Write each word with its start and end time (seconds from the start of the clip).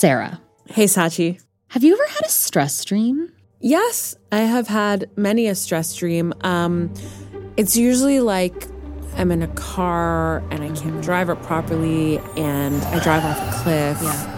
Sarah, 0.00 0.38
Hey, 0.66 0.84
Scaachi. 0.84 1.40
have 1.68 1.82
you 1.82 1.94
ever 1.94 2.06
had 2.06 2.26
a 2.26 2.28
stress 2.28 2.84
dream? 2.84 3.32
Yes, 3.60 4.14
I 4.30 4.40
have 4.40 4.68
had 4.68 5.08
many 5.16 5.46
a 5.46 5.54
stress 5.54 5.94
dream. 5.94 6.34
Um, 6.42 6.92
it's 7.56 7.78
usually 7.78 8.20
like 8.20 8.68
I'm 9.16 9.32
in 9.32 9.40
a 9.40 9.48
car 9.48 10.42
and 10.50 10.62
I 10.62 10.68
can't 10.72 11.00
drive 11.00 11.30
it 11.30 11.40
properly, 11.44 12.18
and 12.36 12.74
I 12.84 13.02
drive 13.02 13.24
off 13.24 13.38
a 13.38 13.62
cliff. 13.62 13.98
Yeah. 14.02 14.32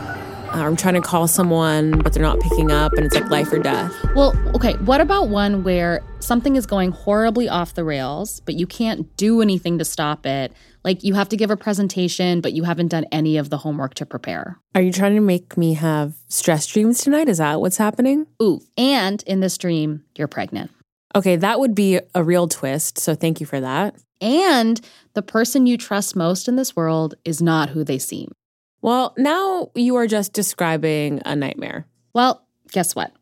Uh, 0.55 0.59
I'm 0.65 0.77
trying 0.77 0.95
to 0.95 1.01
call 1.01 1.27
someone, 1.27 1.99
but 2.03 2.13
they're 2.13 2.23
not 2.23 2.39
picking 2.39 2.71
up, 2.71 2.93
and 2.93 3.05
it's 3.05 3.17
like 3.17 3.29
life 3.29 3.53
or 3.53 3.59
death. 3.59 3.93
Well, 4.15 4.35
okay, 4.55 4.75
what 4.85 5.01
about 5.01 5.29
one 5.29 5.65
where 5.65 6.03
something 6.21 6.55
is 6.55 6.67
going 6.67 6.93
horribly 6.93 7.49
off 7.49 7.75
the 7.75 7.83
rails, 7.83 8.41
but 8.47 8.55
you 8.55 8.69
can't 8.69 9.15
do 9.17 9.43
anything 9.43 9.79
to 9.79 9.85
stop 9.85 10.25
it? 10.25 10.53
Like 10.89 11.05
you 11.05 11.13
have 11.13 11.29
to 11.29 11.37
give 11.37 11.51
a 11.51 11.57
presentation, 11.59 12.41
but 12.41 12.55
you 12.55 12.65
haven't 12.65 12.89
done 12.89 13.05
any 13.13 13.37
of 13.37 13.51
the 13.51 13.59
homework 13.59 13.93
to 13.97 14.07
prepare. 14.07 14.59
Are 14.75 14.81
you 14.81 14.91
trying 14.91 15.17
to 15.17 15.21
make 15.21 15.59
me 15.59 15.75
have 15.75 16.15
stress 16.29 16.67
dreams 16.67 17.03
tonight? 17.03 17.29
Is 17.29 17.37
that 17.37 17.61
what's 17.61 17.77
happening? 17.77 18.27
Ooh, 18.43 18.63
and 18.79 19.23
in 19.25 19.41
this 19.41 19.59
dream, 19.59 20.03
you're 20.17 20.29
pregnant. 20.29 20.71
Okay, 21.15 21.37
that 21.37 21.61
would 21.61 21.75
be 21.75 22.01
a 22.15 22.25
real 22.25 22.49
twist. 22.49 22.97
So 22.97 23.15
thank 23.15 23.39
you 23.39 23.45
for 23.45 23.61
that. 23.61 23.97
And 24.23 24.81
the 25.13 25.21
person 25.21 25.67
you 25.67 25.77
trust 25.77 26.17
most 26.17 26.49
in 26.49 26.57
this 26.57 26.75
world 26.75 27.17
is 27.23 27.43
not 27.43 27.69
who 27.69 27.85
they 27.85 27.99
seem. 27.99 28.33
Well, 28.81 29.13
now 29.19 29.71
you 29.75 29.95
are 29.97 30.07
just 30.07 30.33
describing 30.33 31.21
a 31.27 31.37
nightmare. 31.37 31.87
Well, 32.15 32.47
guess 32.73 32.95
what? 32.95 33.13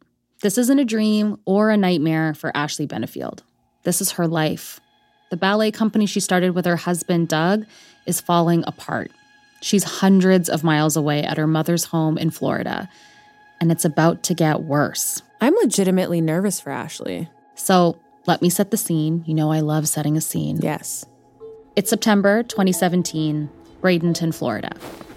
This 0.41 0.57
isn't 0.57 0.79
a 0.79 0.85
dream 0.85 1.39
or 1.47 1.71
a 1.71 1.77
nightmare 1.77 2.33
for 2.33 2.57
Ashley 2.57 2.87
Benefield. 2.87 3.41
This 3.83 4.01
is 4.01 4.13
her 4.13 4.29
life. 4.29 4.79
The 5.31 5.37
ballet 5.37 5.71
company 5.71 6.07
she 6.07 6.21
started 6.21 6.55
with 6.55 6.65
her 6.65 6.77
husband, 6.77 7.29
Doug, 7.29 7.67
is 8.07 8.21
falling 8.21 8.63
apart. 8.67 9.11
She's 9.61 9.85
hundreds 9.85 10.49
of 10.49 10.63
miles 10.63 10.97
away 10.97 11.23
at 11.23 11.37
her 11.37 11.47
mother's 11.47 11.87
home 11.87 12.19
in 12.19 12.31
Florida, 12.31 12.89
and 13.61 13.73
it's 13.73 13.85
about 13.85 14.23
to 14.25 14.35
get 14.35 14.63
worse. 14.63 15.23
I'm 15.41 15.55
legitimately 15.55 16.21
nervous 16.21 16.61
for 16.61 16.71
Ashley. 16.71 17.29
So 17.55 17.99
let 18.27 18.43
me 18.43 18.51
set 18.51 18.71
the 18.71 18.77
scene. 18.77 19.25
You 19.27 19.35
know, 19.35 19.51
I 19.51 19.61
love 19.61 19.89
setting 19.89 20.17
a 20.17 20.21
scene. 20.21 20.59
Yes. 20.63 21.07
It's 21.75 21.91
September 21.91 22.43
2017, 22.43 23.51
Bradenton, 23.81 24.35
Florida. 24.35 24.71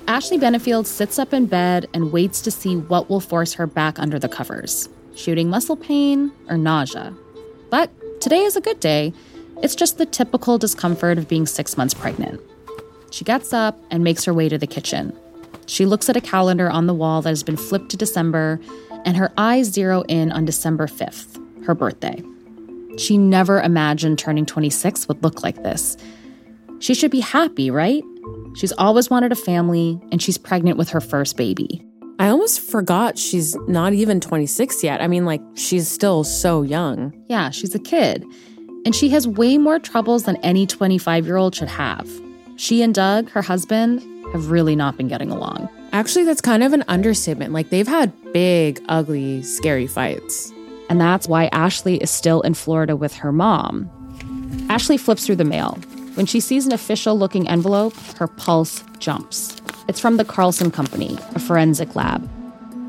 Ashley 0.07 0.39
Benefield 0.39 0.87
sits 0.87 1.19
up 1.19 1.33
in 1.33 1.45
bed 1.45 1.87
and 1.93 2.11
waits 2.11 2.41
to 2.41 2.51
see 2.51 2.75
what 2.75 3.09
will 3.09 3.19
force 3.19 3.53
her 3.53 3.67
back 3.67 3.99
under 3.99 4.17
the 4.17 4.29
covers 4.29 4.89
shooting 5.15 5.49
muscle 5.49 5.75
pain 5.75 6.31
or 6.47 6.57
nausea. 6.57 7.13
But 7.69 7.91
today 8.21 8.43
is 8.43 8.55
a 8.55 8.61
good 8.61 8.79
day. 8.79 9.13
It's 9.61 9.75
just 9.75 9.97
the 9.97 10.05
typical 10.05 10.57
discomfort 10.57 11.17
of 11.17 11.27
being 11.27 11.45
six 11.45 11.77
months 11.77 11.93
pregnant. 11.93 12.39
She 13.11 13.25
gets 13.25 13.53
up 13.53 13.77
and 13.91 14.03
makes 14.03 14.23
her 14.25 14.33
way 14.33 14.49
to 14.49 14.57
the 14.57 14.67
kitchen. 14.67 15.17
She 15.65 15.85
looks 15.85 16.09
at 16.09 16.15
a 16.17 16.21
calendar 16.21 16.69
on 16.69 16.87
the 16.87 16.93
wall 16.93 17.21
that 17.21 17.29
has 17.29 17.43
been 17.43 17.57
flipped 17.57 17.89
to 17.89 17.97
December, 17.97 18.59
and 19.05 19.17
her 19.17 19.31
eyes 19.37 19.67
zero 19.67 20.03
in 20.07 20.31
on 20.31 20.45
December 20.45 20.87
5th, 20.87 21.65
her 21.65 21.75
birthday. 21.75 22.23
She 22.97 23.17
never 23.17 23.61
imagined 23.61 24.17
turning 24.17 24.45
26 24.45 25.07
would 25.07 25.21
look 25.23 25.43
like 25.43 25.63
this. 25.63 25.97
She 26.79 26.93
should 26.93 27.11
be 27.11 27.19
happy, 27.19 27.69
right? 27.69 28.03
She's 28.55 28.71
always 28.73 29.09
wanted 29.09 29.31
a 29.31 29.35
family, 29.35 29.99
and 30.11 30.21
she's 30.21 30.37
pregnant 30.37 30.77
with 30.77 30.89
her 30.89 31.01
first 31.01 31.37
baby. 31.37 31.85
I 32.19 32.29
almost 32.29 32.59
forgot 32.59 33.17
she's 33.17 33.55
not 33.67 33.93
even 33.93 34.19
26 34.19 34.83
yet. 34.83 35.01
I 35.01 35.07
mean, 35.07 35.25
like, 35.25 35.41
she's 35.55 35.87
still 35.87 36.23
so 36.23 36.61
young. 36.61 37.13
Yeah, 37.29 37.49
she's 37.49 37.73
a 37.75 37.79
kid. 37.79 38.25
And 38.85 38.95
she 38.95 39.09
has 39.09 39.27
way 39.27 39.57
more 39.57 39.79
troubles 39.79 40.23
than 40.23 40.37
any 40.37 40.65
25 40.65 41.25
year 41.25 41.37
old 41.37 41.55
should 41.55 41.67
have. 41.67 42.09
She 42.55 42.81
and 42.81 42.93
Doug, 42.93 43.29
her 43.29 43.41
husband, 43.41 44.01
have 44.31 44.51
really 44.51 44.75
not 44.75 44.97
been 44.97 45.07
getting 45.07 45.31
along. 45.31 45.69
Actually, 45.91 46.25
that's 46.25 46.41
kind 46.41 46.63
of 46.63 46.73
an 46.73 46.83
understatement. 46.87 47.53
Like, 47.53 47.69
they've 47.69 47.87
had 47.87 48.11
big, 48.31 48.83
ugly, 48.89 49.41
scary 49.43 49.87
fights. 49.87 50.51
And 50.89 50.99
that's 50.99 51.27
why 51.27 51.47
Ashley 51.47 51.97
is 51.97 52.11
still 52.11 52.41
in 52.41 52.53
Florida 52.53 52.95
with 52.95 53.13
her 53.15 53.31
mom. 53.31 53.89
Ashley 54.69 54.97
flips 54.97 55.25
through 55.25 55.37
the 55.37 55.45
mail. 55.45 55.77
When 56.15 56.25
she 56.25 56.39
sees 56.39 56.65
an 56.65 56.73
official 56.73 57.17
looking 57.17 57.47
envelope, 57.47 57.95
her 58.17 58.27
pulse 58.27 58.83
jumps. 58.99 59.55
It's 59.87 59.99
from 59.99 60.17
the 60.17 60.25
Carlson 60.25 60.69
Company, 60.69 61.17
a 61.33 61.39
forensic 61.39 61.95
lab. 61.95 62.29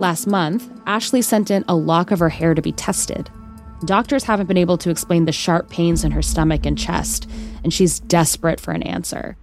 Last 0.01 0.27
month, 0.27 0.69
Ashley 0.87 1.23
sent 1.23 1.51
in 1.51 1.65
a 1.69 1.75
lock 1.77 2.11
of 2.11 2.19
her 2.19 2.29
hair 2.29 2.55
to 2.55 2.63
be 2.63 2.73
tested. 2.73 3.31
Doctors 3.85 4.25
haven't 4.25 4.47
been 4.47 4.59
able 4.59 4.79
to 4.79 4.91
explain 4.91 5.25
the 5.25 5.33
sharp 5.33 5.71
pains 5.71 6.05
in 6.05 6.11
her 6.13 6.23
stomach 6.23 6.67
and 6.67 6.77
chest, 6.77 7.29
and 7.65 7.73
she's 7.73 8.01
desperate 8.01 8.61
for 8.61 8.73
an 8.73 8.83
answer. 8.83 9.37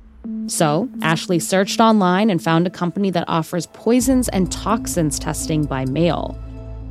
So, 0.48 0.90
Ashley 1.02 1.40
searched 1.40 1.80
online 1.80 2.30
and 2.30 2.42
found 2.42 2.68
a 2.68 2.70
company 2.70 3.10
that 3.12 3.26
offers 3.28 3.66
poisons 3.68 4.30
and 4.30 4.52
toxins 4.52 5.20
testing 5.20 5.66
by 5.66 5.86
mail. 5.86 6.38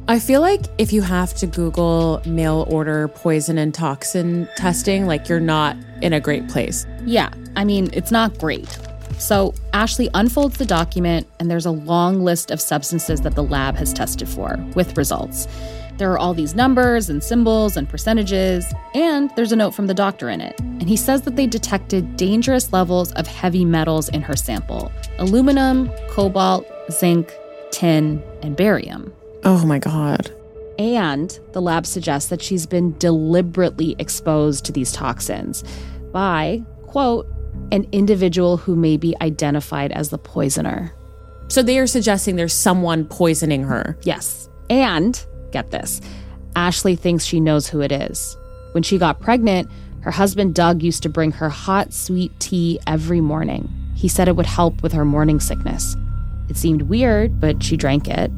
I 0.09 0.19
feel 0.19 0.41
like 0.41 0.63
if 0.79 0.93
you 0.93 1.03
have 1.03 1.35
to 1.35 1.47
Google 1.47 2.23
mail 2.27 2.67
order 2.69 3.09
poison 3.09 3.59
and 3.59 3.75
toxin 3.75 4.49
testing, 4.57 5.07
like, 5.07 5.29
you're 5.29 5.41
not 5.41 5.77
in 6.03 6.13
a 6.13 6.21
great 6.21 6.49
place. 6.49 6.87
Yeah, 7.05 7.31
I 7.57 7.65
mean, 7.65 7.91
it's 7.93 8.11
not 8.11 8.39
great. 8.39 8.79
So, 9.19 9.55
Ashley 9.73 10.11
unfolds 10.15 10.59
the 10.59 10.67
document, 10.67 11.27
and 11.41 11.51
there's 11.51 11.67
a 11.67 11.71
long 11.71 12.23
list 12.23 12.51
of 12.51 12.61
substances 12.61 13.23
that 13.23 13.35
the 13.35 13.43
lab 13.43 13.77
has 13.77 13.93
tested 13.93 14.29
for 14.29 14.57
with 14.75 14.97
results. 14.97 15.49
There 15.99 16.13
are 16.13 16.19
all 16.19 16.35
these 16.35 16.55
numbers 16.55 17.09
and 17.09 17.23
symbols 17.23 17.77
and 17.77 17.89
percentages, 17.89 18.67
and 18.95 19.31
there's 19.35 19.53
a 19.53 19.57
note 19.57 19.71
from 19.73 19.87
the 19.87 19.95
doctor 19.95 20.29
in 20.29 20.41
it. 20.41 20.59
And 20.61 20.89
he 20.89 20.97
says 20.97 21.23
that 21.23 21.37
they 21.37 21.47
detected 21.47 22.17
dangerous 22.17 22.73
levels 22.73 23.13
of 23.13 23.27
heavy 23.27 23.65
metals 23.65 24.09
in 24.11 24.23
her 24.23 24.37
sample 24.37 24.93
aluminum, 25.19 25.91
cobalt, 26.11 26.67
zinc, 26.91 27.33
tin, 27.71 28.23
and 28.43 28.57
barium. 28.57 29.13
Oh 29.45 29.65
my 29.65 29.79
God. 29.79 30.31
And 30.79 31.39
the 31.53 31.63
lab 31.63 31.87
suggests 31.87 32.29
that 32.29 32.43
she's 32.43 32.67
been 32.67 32.97
deliberately 32.99 33.97
exposed 33.99 34.67
to 34.67 34.73
these 34.73 34.93
toxins 34.93 35.65
by, 36.13 36.63
quote, 36.83 37.27
an 37.73 37.87
individual 37.93 38.59
who 38.59 38.77
may 38.77 38.99
be 38.99 39.17
identified 39.23 39.93
as 39.93 40.11
the 40.11 40.19
poisoner. 40.19 40.93
So 41.49 41.63
they 41.63 41.79
are 41.79 41.87
suggesting 41.87 42.37
there's 42.37 42.53
someone 42.53 43.07
poisoning 43.07 43.63
her. 43.63 43.97
Yes. 44.03 44.51
And 44.69 45.25
get 45.53 45.71
this 45.71 46.01
Ashley 46.57 46.97
thinks 46.97 47.25
she 47.25 47.39
knows 47.39 47.69
who 47.69 47.83
it 47.83 47.93
is. 47.93 48.37
When 48.73 48.83
she 48.83 48.97
got 48.99 49.21
pregnant, 49.21 49.71
her 50.01 50.11
husband 50.11 50.55
Doug 50.55 50.83
used 50.83 51.03
to 51.03 51.09
bring 51.09 51.33
her 51.33 51.51
hot, 51.51 51.93
sweet 51.93 52.33
tea 52.41 52.81
every 52.87 53.21
morning. 53.21 53.69
He 53.95 54.09
said 54.09 54.27
it 54.27 54.37
would 54.37 54.47
help 54.47 54.83
with 54.83 54.93
her 54.93 55.05
morning 55.05 55.39
sickness. 55.39 55.97
It 56.49 56.57
seemed 56.57 56.83
weird, 56.83 57.41
but 57.41 57.63
she 57.63 57.77
drank 57.77 58.09
it. 58.09 58.31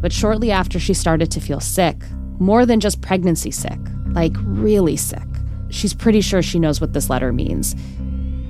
But 0.00 0.12
shortly 0.12 0.52
after, 0.52 0.78
she 0.78 0.94
started 0.94 1.30
to 1.32 1.40
feel 1.40 1.60
sick, 1.60 1.96
more 2.38 2.66
than 2.66 2.78
just 2.78 3.00
pregnancy 3.00 3.50
sick, 3.50 3.78
like 4.12 4.34
really 4.38 4.96
sick. 4.96 5.26
She's 5.70 5.94
pretty 5.94 6.20
sure 6.20 6.42
she 6.42 6.58
knows 6.58 6.80
what 6.80 6.92
this 6.92 7.10
letter 7.10 7.32
means 7.32 7.74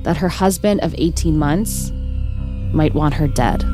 that 0.03 0.19
her 0.19 0.29
husband 0.29 0.81
of 0.83 0.95
18 0.99 1.39
months 1.39 1.91
might 2.75 2.95
want 2.95 3.15
her 3.15 3.29
dead. 3.29 3.65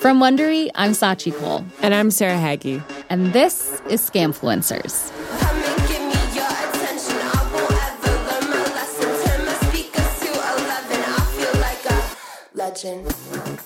From 0.00 0.18
Wondery, 0.18 0.70
I'm 0.74 0.92
Scaachi 0.92 1.32
Koul, 1.32 1.64
And 1.82 1.94
I'm 1.94 2.10
Sarah 2.10 2.38
Hagi. 2.38 2.82
and 3.10 3.32
this 3.34 3.80
is 3.88 4.00
Scamfluencers. 4.08 5.10
Come 5.40 5.56
and 5.56 5.88
give 5.88 6.00
me 6.00 6.34
your 6.34 6.46
attention. 6.46 7.16
I 7.20 7.50
won't 7.52 7.72
ever 7.84 8.16
learn 8.28 8.50
my 8.50 8.64
lesson. 8.74 9.28
Turn 9.28 9.44
my 9.46 9.52
speakers 9.68 10.20
to 10.20 10.28
11. 10.32 11.04
I 11.04 11.20
feel 11.36 11.60
like 11.60 11.84
a 11.90 12.56
legend. 12.56 13.12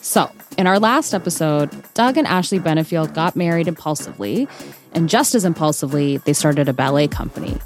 So, 0.05 0.31
in 0.59 0.67
our 0.67 0.81
last 0.81 1.15
episode, 1.15 1.71
Doug 1.95 2.17
and 2.19 2.27
Ashley 2.27 2.59
Benefield 2.59 3.15
got 3.15 3.37
married 3.37 3.69
impulsively, 3.69 4.49
and 4.93 5.09
just 5.09 5.35
as 5.37 5.45
impulsively, 5.45 6.17
they 6.19 6.33
started 6.33 6.69
a 6.69 6.73
ballet 6.73 7.07
company. 7.07 7.59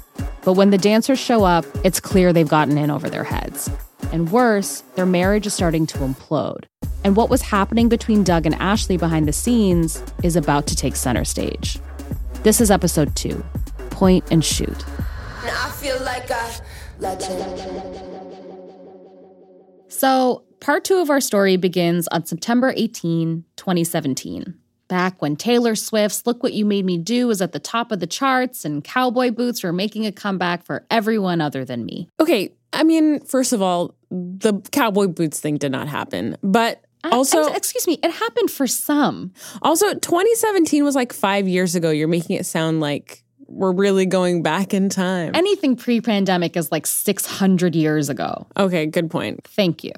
But 0.43 0.53
when 0.53 0.69
the 0.69 0.77
dancers 0.77 1.19
show 1.19 1.43
up, 1.43 1.65
it's 1.83 1.99
clear 1.99 2.31
they've 2.33 2.47
gotten 2.47 2.77
in 2.77 2.91
over 2.91 3.09
their 3.09 3.23
heads. 3.23 3.69
And 4.11 4.31
worse, 4.31 4.81
their 4.95 5.05
marriage 5.07 5.47
is 5.47 5.53
starting 5.55 5.85
to 5.87 5.97
implode. 5.99 6.65
And 7.03 7.15
what 7.15 7.29
was 7.29 7.41
happening 7.41 7.89
between 7.89 8.23
Doug 8.23 8.45
and 8.45 8.55
Ashley 8.55 8.97
behind 8.97 9.27
the 9.27 9.33
scenes 9.33 10.03
is 10.23 10.35
about 10.35 10.67
to 10.67 10.75
take 10.75 10.95
center 10.95 11.23
stage. 11.23 11.79
This 12.43 12.59
is 12.61 12.69
episode 12.71 13.15
two 13.15 13.43
Pointe 13.89 14.25
and 14.31 14.43
Shoot. 14.43 14.85
And 15.41 15.49
I 15.49 15.71
feel 15.71 16.01
like 16.03 16.29
a 16.29 16.51
legend. 16.99 18.05
So, 19.87 20.43
part 20.59 20.83
two 20.85 20.97
of 20.97 21.09
our 21.09 21.19
story 21.21 21.57
begins 21.57 22.07
on 22.09 22.25
September 22.25 22.73
18, 22.75 23.43
2017. 23.55 24.55
Back 24.87 25.21
when 25.21 25.35
Taylor 25.35 25.75
Swift's 25.75 26.25
Look 26.25 26.41
What 26.41 26.53
You 26.53 26.65
Made 26.65 26.85
Me 26.85 26.97
Do 26.97 27.27
was 27.27 27.41
at 27.41 27.51
the 27.51 27.59
top 27.59 27.91
of 27.91 27.99
the 27.99 28.07
charts 28.07 28.65
and 28.65 28.83
cowboy 28.83 29.31
boots 29.31 29.63
were 29.63 29.73
making 29.73 30.05
a 30.05 30.11
comeback 30.11 30.65
for 30.65 30.85
everyone 30.89 31.41
other 31.41 31.63
than 31.63 31.85
me. 31.85 32.09
Okay, 32.19 32.53
I 32.73 32.83
mean, 32.83 33.19
first 33.21 33.53
of 33.53 33.61
all, 33.61 33.95
the 34.09 34.61
cowboy 34.71 35.07
boots 35.07 35.39
thing 35.39 35.57
did 35.57 35.71
not 35.71 35.87
happen. 35.87 36.37
But 36.41 36.77
I- 36.77 36.87
Uh, 37.03 37.09
also, 37.13 37.43
I- 37.43 37.55
excuse 37.55 37.87
me, 37.87 37.97
it 38.03 38.11
happened 38.11 38.51
for 38.51 38.67
some. 38.67 39.31
also 39.61 39.93
2017 39.93 40.83
was 40.83 40.95
like 40.95 41.13
5 41.13 41.47
years 41.47 41.75
ago. 41.75 41.91
You're 41.91 42.07
making 42.07 42.35
it 42.35 42.45
sound 42.45 42.81
like 42.81 43.23
we're 43.47 43.71
really 43.71 44.05
going 44.05 44.43
back 44.43 44.73
in 44.73 44.89
time. 44.89 45.31
Anything 45.33 45.75
pre 45.75 46.01
pandemic 46.01 46.55
is 46.57 46.71
like 46.71 46.85
600 46.85 47.75
years 47.75 48.09
ago. 48.09 48.47
okay, 48.57 48.85
good 48.85 49.09
point. 49.09 49.43
Thank 49.47 49.83
you. 49.83 49.93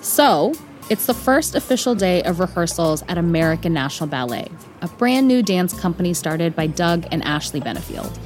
So, 0.00 0.54
it's 0.90 1.06
the 1.06 1.14
first 1.14 1.54
official 1.54 1.94
day 1.94 2.22
of 2.24 2.40
rehearsals 2.40 3.02
at 3.08 3.16
American 3.16 3.72
National 3.72 4.06
Ballet, 4.08 4.48
a 4.82 4.88
brand 4.88 5.26
new 5.26 5.42
dance 5.42 5.72
company 5.78 6.12
started 6.12 6.54
by 6.54 6.66
Doug 6.66 7.06
and 7.10 7.22
Ashley 7.24 7.60
Benefield. 7.60 8.16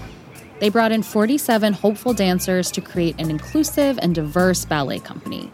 They 0.59 0.69
brought 0.69 0.91
in 0.91 1.05
47 1.05 1.73
hopeful 1.73 2.13
dancers 2.13 2.73
to 2.73 2.81
create 2.81 3.15
an 3.21 3.31
inclusive 3.31 3.97
and 4.03 4.13
diverse 4.15 4.65
ballet 4.65 4.99
company. 4.99 5.53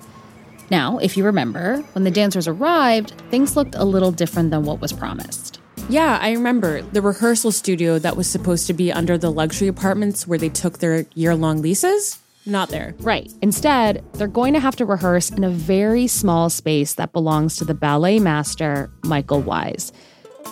Now, 0.70 0.98
if 0.98 1.16
you 1.16 1.24
remember, 1.24 1.78
when 1.92 2.04
the 2.04 2.10
dancers 2.10 2.48
arrived, 2.48 3.12
things 3.30 3.56
looked 3.56 3.74
a 3.74 3.84
little 3.84 4.10
different 4.10 4.50
than 4.50 4.64
what 4.64 4.80
was 4.80 4.92
promised. 4.92 5.60
Yeah, 5.88 6.18
I 6.20 6.32
remember 6.32 6.80
the 6.80 7.02
rehearsal 7.02 7.52
studio 7.52 7.98
that 7.98 8.16
was 8.16 8.26
supposed 8.26 8.66
to 8.68 8.72
be 8.72 8.90
under 8.90 9.18
the 9.18 9.30
luxury 9.30 9.68
apartments 9.68 10.26
where 10.26 10.38
they 10.38 10.48
took 10.48 10.78
their 10.78 11.04
year 11.14 11.34
long 11.34 11.60
leases. 11.60 12.18
Not 12.46 12.70
there. 12.70 12.94
Right. 13.00 13.32
Instead, 13.42 14.04
they're 14.14 14.26
going 14.26 14.54
to 14.54 14.60
have 14.60 14.76
to 14.76 14.84
rehearse 14.84 15.30
in 15.30 15.44
a 15.44 15.50
very 15.50 16.06
small 16.06 16.50
space 16.50 16.94
that 16.94 17.12
belongs 17.12 17.56
to 17.56 17.64
the 17.64 17.74
ballet 17.74 18.18
master, 18.18 18.90
Michael 19.02 19.40
Wise. 19.40 19.92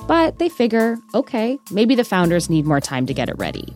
But 0.06 0.38
they 0.38 0.48
figure, 0.48 0.96
okay, 1.14 1.58
maybe 1.70 1.94
the 1.94 2.04
founders 2.04 2.50
need 2.50 2.66
more 2.66 2.80
time 2.80 3.06
to 3.06 3.14
get 3.14 3.28
it 3.28 3.38
ready. 3.38 3.74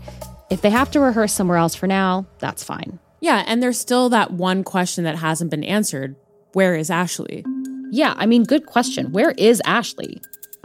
If 0.50 0.62
they 0.62 0.71
have 0.71 0.91
to 0.93 1.00
rehearse 1.00 1.33
somewhere 1.33 1.59
else 1.59 1.75
for 1.75 1.87
now, 1.87 2.27
that's 2.38 2.65
fine. 2.65 2.99
Yeah, 3.21 3.44
and 3.47 3.62
there's 3.62 3.79
still 3.79 4.09
that 4.11 4.33
one 4.33 4.65
question 4.65 5.05
that 5.05 5.17
hasn't 5.17 5.50
been 5.50 5.65
answered 5.65 6.17
where 6.56 6.75
is 6.75 6.88
Ashley? 6.88 7.44
Yeah, 7.91 8.14
I 8.17 8.25
mean, 8.25 8.43
good 8.43 8.64
question. 8.64 9.12
Where 9.12 9.32
is 9.32 9.61
Ashley? 9.67 10.23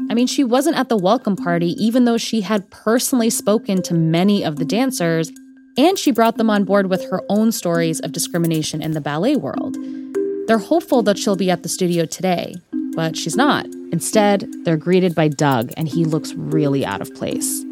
I 0.09 0.13
mean, 0.13 0.25
she 0.25 0.41
wasn't 0.41 0.77
at 0.77 0.87
the 0.87 0.95
welcome 0.95 1.35
party, 1.35 1.71
even 1.83 2.05
though 2.05 2.17
she 2.17 2.39
had 2.39 2.69
personally 2.69 3.29
spoken 3.29 3.81
to 3.81 3.93
many 3.93 4.41
of 4.41 4.55
the 4.55 4.63
dancers, 4.63 5.33
and 5.77 5.99
she 5.99 6.11
brought 6.11 6.37
them 6.37 6.49
on 6.49 6.63
board 6.63 6.89
with 6.89 7.03
her 7.09 7.21
own 7.27 7.51
stories 7.51 7.99
of 7.99 8.13
discrimination 8.13 8.81
in 8.81 8.93
the 8.93 9.01
ballet 9.01 9.35
world. 9.35 9.75
They're 10.47 10.59
hopeful 10.59 11.03
that 11.03 11.17
she'll 11.17 11.35
be 11.35 11.51
at 11.51 11.61
the 11.61 11.67
studio 11.67 12.05
today, 12.05 12.55
but 12.95 13.17
she's 13.17 13.35
not. 13.35 13.65
Instead, 13.91 14.49
they're 14.63 14.77
greeted 14.77 15.13
by 15.13 15.27
Doug, 15.27 15.73
and 15.75 15.89
he 15.89 16.05
looks 16.05 16.33
really 16.35 16.85
out 16.85 17.01
of 17.01 17.13
place. 17.15 17.65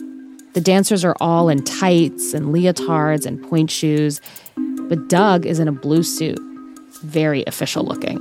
The 0.55 0.61
dancers 0.61 1.05
are 1.05 1.15
all 1.21 1.47
in 1.47 1.63
tights 1.63 2.33
and 2.33 2.47
leotards 2.47 3.25
and 3.25 3.41
pointe 3.41 3.71
shoes, 3.71 4.19
but 4.89 5.07
Doug 5.07 5.45
is 5.45 5.59
in 5.59 5.69
a 5.69 5.71
blue 5.71 6.03
suit 6.03 6.37
very 6.99 7.43
official 7.45 7.83
looking. 7.83 8.19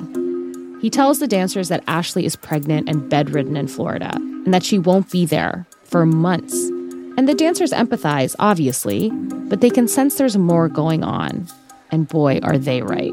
He 0.80 0.90
tells 0.90 1.18
the 1.18 1.26
dancers 1.26 1.68
that 1.68 1.82
Ashley 1.88 2.24
is 2.24 2.36
pregnant 2.36 2.88
and 2.88 3.10
bedridden 3.10 3.56
in 3.56 3.66
Florida 3.68 4.12
and 4.14 4.54
that 4.54 4.64
she 4.64 4.78
won't 4.78 5.10
be 5.10 5.26
there 5.26 5.66
for 5.84 6.06
months. 6.06 6.54
And 7.16 7.28
the 7.28 7.34
dancers 7.34 7.72
empathize, 7.72 8.36
obviously, 8.38 9.10
but 9.10 9.60
they 9.60 9.70
can 9.70 9.88
sense 9.88 10.14
there's 10.14 10.36
more 10.36 10.68
going 10.68 11.02
on. 11.02 11.48
And 11.90 12.06
boy, 12.06 12.38
are 12.42 12.56
they 12.56 12.82
right. 12.82 13.12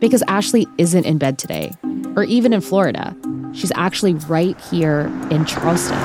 Because 0.00 0.24
Ashley 0.26 0.66
isn't 0.76 1.06
in 1.06 1.18
bed 1.18 1.38
today, 1.38 1.72
or 2.16 2.24
even 2.24 2.52
in 2.52 2.60
Florida. 2.60 3.16
She's 3.52 3.72
actually 3.76 4.14
right 4.14 4.60
here 4.62 5.02
in 5.30 5.44
Charleston. 5.44 5.98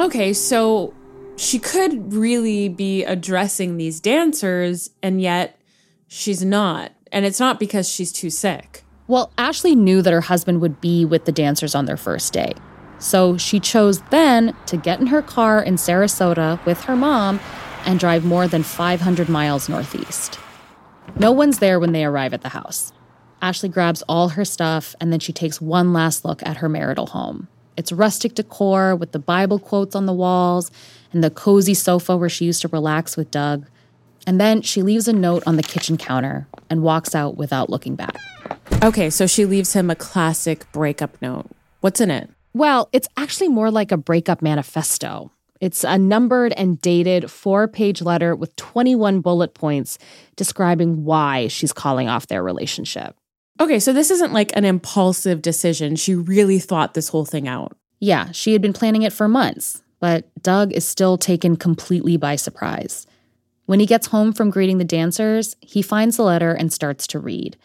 Okay, 0.00 0.32
so 0.32 0.94
she 1.36 1.58
could 1.58 2.14
really 2.14 2.70
be 2.70 3.04
addressing 3.04 3.76
these 3.76 4.00
dancers, 4.00 4.88
and 5.02 5.20
yet 5.20 5.60
she's 6.08 6.42
not. 6.42 6.92
And 7.12 7.24
it's 7.24 7.40
not 7.40 7.60
because 7.60 7.88
she's 7.88 8.12
too 8.12 8.30
sick. 8.30 8.84
Well, 9.08 9.32
Ashley 9.38 9.74
knew 9.74 10.02
that 10.02 10.12
her 10.12 10.22
husband 10.22 10.60
would 10.60 10.80
be 10.80 11.04
with 11.04 11.24
the 11.24 11.32
dancers 11.32 11.74
on 11.74 11.84
their 11.84 11.96
first 11.96 12.32
day. 12.32 12.54
So 12.98 13.36
she 13.36 13.60
chose 13.60 14.00
then 14.10 14.56
to 14.66 14.76
get 14.76 15.00
in 15.00 15.08
her 15.08 15.22
car 15.22 15.62
in 15.62 15.76
Sarasota 15.76 16.64
with 16.64 16.82
her 16.84 16.96
mom 16.96 17.40
and 17.84 18.00
drive 18.00 18.24
more 18.24 18.48
than 18.48 18.62
500 18.62 19.28
miles 19.28 19.68
northeast. 19.68 20.38
No 21.18 21.30
one's 21.30 21.60
there 21.60 21.78
when 21.78 21.92
they 21.92 22.04
arrive 22.04 22.34
at 22.34 22.42
the 22.42 22.48
house. 22.48 22.92
Ashley 23.40 23.68
grabs 23.68 24.02
all 24.08 24.30
her 24.30 24.44
stuff 24.44 24.96
and 25.00 25.12
then 25.12 25.20
she 25.20 25.32
takes 25.32 25.60
one 25.60 25.92
last 25.92 26.24
look 26.24 26.42
at 26.44 26.58
her 26.58 26.68
marital 26.68 27.06
home. 27.06 27.48
It's 27.76 27.92
rustic 27.92 28.34
decor 28.34 28.96
with 28.96 29.12
the 29.12 29.18
Bible 29.18 29.58
quotes 29.58 29.94
on 29.94 30.06
the 30.06 30.12
walls 30.12 30.70
and 31.12 31.22
the 31.22 31.30
cozy 31.30 31.74
sofa 31.74 32.16
where 32.16 32.28
she 32.28 32.46
used 32.46 32.62
to 32.62 32.68
relax 32.68 33.16
with 33.16 33.30
Doug. 33.30 33.66
And 34.26 34.40
then 34.40 34.60
she 34.62 34.82
leaves 34.82 35.06
a 35.08 35.12
note 35.12 35.44
on 35.46 35.56
the 35.56 35.62
kitchen 35.62 35.96
counter 35.96 36.48
and 36.68 36.82
walks 36.82 37.14
out 37.14 37.36
without 37.36 37.70
looking 37.70 37.94
back. 37.94 38.16
Okay, 38.82 39.08
so 39.08 39.26
she 39.26 39.44
leaves 39.44 39.72
him 39.72 39.88
a 39.88 39.94
classic 39.94 40.70
breakup 40.72 41.20
note. 41.22 41.46
What's 41.80 42.00
in 42.00 42.10
it? 42.10 42.28
Well, 42.52 42.88
it's 42.92 43.08
actually 43.16 43.48
more 43.48 43.70
like 43.70 43.92
a 43.92 43.96
breakup 43.96 44.42
manifesto. 44.42 45.30
It's 45.60 45.84
a 45.84 45.96
numbered 45.96 46.52
and 46.54 46.80
dated 46.80 47.30
four 47.30 47.68
page 47.68 48.02
letter 48.02 48.34
with 48.34 48.54
21 48.56 49.20
bullet 49.20 49.54
points 49.54 49.98
describing 50.36 51.04
why 51.04 51.48
she's 51.48 51.72
calling 51.72 52.08
off 52.08 52.26
their 52.26 52.42
relationship. 52.42 53.16
Okay, 53.58 53.78
so 53.78 53.92
this 53.92 54.10
isn't 54.10 54.32
like 54.32 54.54
an 54.54 54.64
impulsive 54.64 55.40
decision. 55.40 55.96
She 55.96 56.14
really 56.14 56.58
thought 56.58 56.94
this 56.94 57.08
whole 57.08 57.24
thing 57.24 57.48
out. 57.48 57.76
Yeah, 58.00 58.30
she 58.32 58.52
had 58.52 58.60
been 58.60 58.74
planning 58.74 59.02
it 59.02 59.12
for 59.12 59.28
months, 59.28 59.82
but 59.98 60.26
Doug 60.42 60.72
is 60.72 60.86
still 60.86 61.16
taken 61.16 61.56
completely 61.56 62.18
by 62.18 62.36
surprise. 62.36 63.06
When 63.66 63.80
he 63.80 63.86
gets 63.86 64.06
home 64.06 64.32
from 64.32 64.50
greeting 64.50 64.78
the 64.78 64.84
dancers, 64.84 65.56
he 65.60 65.82
finds 65.82 66.16
the 66.16 66.22
letter 66.22 66.52
and 66.52 66.72
starts 66.72 67.06
to 67.08 67.18
read. 67.18 67.56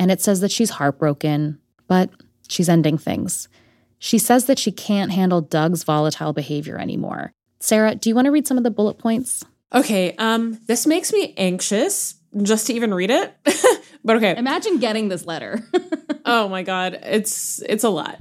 And 0.00 0.10
it 0.10 0.20
says 0.20 0.40
that 0.40 0.50
she's 0.50 0.70
heartbroken, 0.70 1.58
but 1.86 2.10
she's 2.48 2.68
ending 2.68 2.98
things. 2.98 3.48
She 3.98 4.18
says 4.18 4.46
that 4.46 4.58
she 4.58 4.72
can't 4.72 5.12
handle 5.12 5.42
Doug's 5.42 5.84
volatile 5.84 6.32
behavior 6.32 6.78
anymore. 6.78 7.32
Sarah, 7.60 7.94
do 7.94 8.08
you 8.08 8.14
want 8.14 8.24
to 8.24 8.32
read 8.32 8.48
some 8.48 8.58
of 8.58 8.64
the 8.64 8.70
bullet 8.70 8.98
points? 8.98 9.44
Okay, 9.72 10.14
um 10.16 10.58
this 10.66 10.86
makes 10.86 11.12
me 11.12 11.34
anxious 11.36 12.16
just 12.42 12.66
to 12.66 12.72
even 12.72 12.92
read 12.92 13.10
it. 13.10 13.34
but 14.04 14.16
okay. 14.16 14.34
Imagine 14.36 14.78
getting 14.78 15.08
this 15.08 15.26
letter. 15.26 15.60
oh 16.24 16.48
my 16.48 16.62
god, 16.62 16.98
it's 17.02 17.62
it's 17.68 17.84
a 17.84 17.90
lot. 17.90 18.18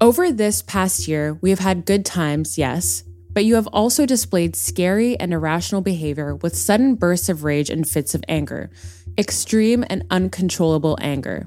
Over 0.00 0.30
this 0.30 0.62
past 0.62 1.08
year, 1.08 1.34
we 1.40 1.50
have 1.50 1.58
had 1.58 1.86
good 1.86 2.04
times, 2.04 2.56
yes, 2.58 3.02
but 3.36 3.44
you 3.44 3.56
have 3.56 3.66
also 3.66 4.06
displayed 4.06 4.56
scary 4.56 5.20
and 5.20 5.30
irrational 5.30 5.82
behavior 5.82 6.36
with 6.36 6.56
sudden 6.56 6.94
bursts 6.94 7.28
of 7.28 7.44
rage 7.44 7.68
and 7.68 7.86
fits 7.86 8.14
of 8.14 8.24
anger, 8.28 8.70
extreme 9.18 9.84
and 9.90 10.06
uncontrollable 10.10 10.96
anger. 11.02 11.46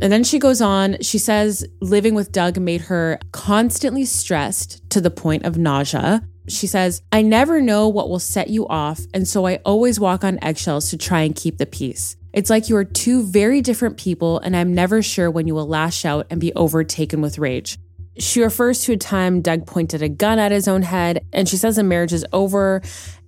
And 0.00 0.10
then 0.10 0.24
she 0.24 0.38
goes 0.38 0.62
on, 0.62 0.96
she 1.02 1.18
says 1.18 1.66
living 1.82 2.14
with 2.14 2.32
Doug 2.32 2.58
made 2.58 2.80
her 2.80 3.18
constantly 3.32 4.06
stressed 4.06 4.88
to 4.88 5.02
the 5.02 5.10
point 5.10 5.44
of 5.44 5.58
nausea. 5.58 6.26
She 6.48 6.66
says, 6.66 7.02
I 7.12 7.20
never 7.20 7.60
know 7.60 7.88
what 7.88 8.08
will 8.08 8.18
set 8.18 8.48
you 8.48 8.66
off, 8.66 9.02
and 9.12 9.28
so 9.28 9.46
I 9.46 9.56
always 9.66 10.00
walk 10.00 10.24
on 10.24 10.42
eggshells 10.42 10.88
to 10.88 10.96
try 10.96 11.20
and 11.20 11.36
keep 11.36 11.58
the 11.58 11.66
peace. 11.66 12.16
It's 12.32 12.48
like 12.48 12.70
you 12.70 12.76
are 12.76 12.86
two 12.86 13.22
very 13.22 13.60
different 13.60 13.98
people, 13.98 14.38
and 14.38 14.56
I'm 14.56 14.72
never 14.72 15.02
sure 15.02 15.30
when 15.30 15.46
you 15.46 15.54
will 15.54 15.68
lash 15.68 16.06
out 16.06 16.26
and 16.30 16.40
be 16.40 16.54
overtaken 16.54 17.20
with 17.20 17.36
rage. 17.36 17.76
She 18.18 18.42
refers 18.42 18.82
to 18.84 18.92
a 18.92 18.96
time 18.96 19.40
Doug 19.40 19.66
pointed 19.66 20.02
a 20.02 20.08
gun 20.08 20.38
at 20.38 20.52
his 20.52 20.66
own 20.66 20.82
head, 20.82 21.24
and 21.32 21.48
she 21.48 21.56
says 21.56 21.76
the 21.76 21.84
marriage 21.84 22.12
is 22.12 22.26
over 22.32 22.82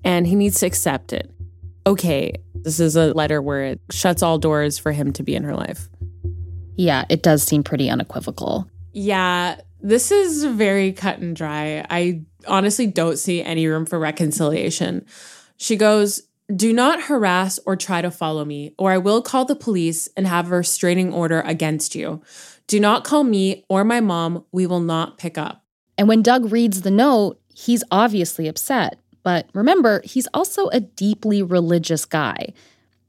and 0.04 0.26
he 0.26 0.34
needs 0.34 0.60
to 0.60 0.66
accept 0.66 1.12
it. 1.12 1.30
Okay, 1.86 2.34
this 2.54 2.80
is 2.80 2.96
a 2.96 3.14
letter 3.14 3.40
where 3.40 3.64
it 3.64 3.80
shuts 3.90 4.22
all 4.22 4.38
doors 4.38 4.78
for 4.78 4.92
him 4.92 5.12
to 5.14 5.22
be 5.22 5.34
in 5.34 5.44
her 5.44 5.54
life. 5.54 5.88
Yeah, 6.76 7.04
it 7.08 7.22
does 7.22 7.42
seem 7.42 7.62
pretty 7.62 7.88
unequivocal. 7.88 8.68
Yeah, 8.92 9.60
this 9.80 10.10
is 10.10 10.44
very 10.44 10.92
cut 10.92 11.18
and 11.18 11.34
dry. 11.34 11.84
I 11.88 12.22
honestly 12.46 12.86
don't 12.86 13.18
see 13.18 13.42
any 13.42 13.66
room 13.66 13.86
for 13.86 13.98
reconciliation. 13.98 15.06
She 15.56 15.76
goes, 15.76 16.22
Do 16.54 16.72
not 16.72 17.02
harass 17.02 17.58
or 17.66 17.76
try 17.76 18.02
to 18.02 18.10
follow 18.10 18.44
me, 18.44 18.74
or 18.78 18.92
I 18.92 18.98
will 18.98 19.22
call 19.22 19.44
the 19.44 19.56
police 19.56 20.08
and 20.16 20.26
have 20.26 20.50
a 20.50 20.56
restraining 20.56 21.12
order 21.12 21.40
against 21.42 21.94
you. 21.94 22.22
Do 22.70 22.78
not 22.78 23.02
call 23.02 23.24
me 23.24 23.64
or 23.68 23.82
my 23.82 24.00
mom. 24.00 24.44
We 24.52 24.64
will 24.64 24.78
not 24.78 25.18
pick 25.18 25.36
up. 25.36 25.64
And 25.98 26.06
when 26.06 26.22
Doug 26.22 26.52
reads 26.52 26.82
the 26.82 26.90
note, 26.92 27.40
he's 27.52 27.82
obviously 27.90 28.46
upset. 28.46 29.00
But 29.24 29.48
remember, 29.54 30.02
he's 30.04 30.28
also 30.32 30.68
a 30.68 30.78
deeply 30.78 31.42
religious 31.42 32.04
guy. 32.04 32.52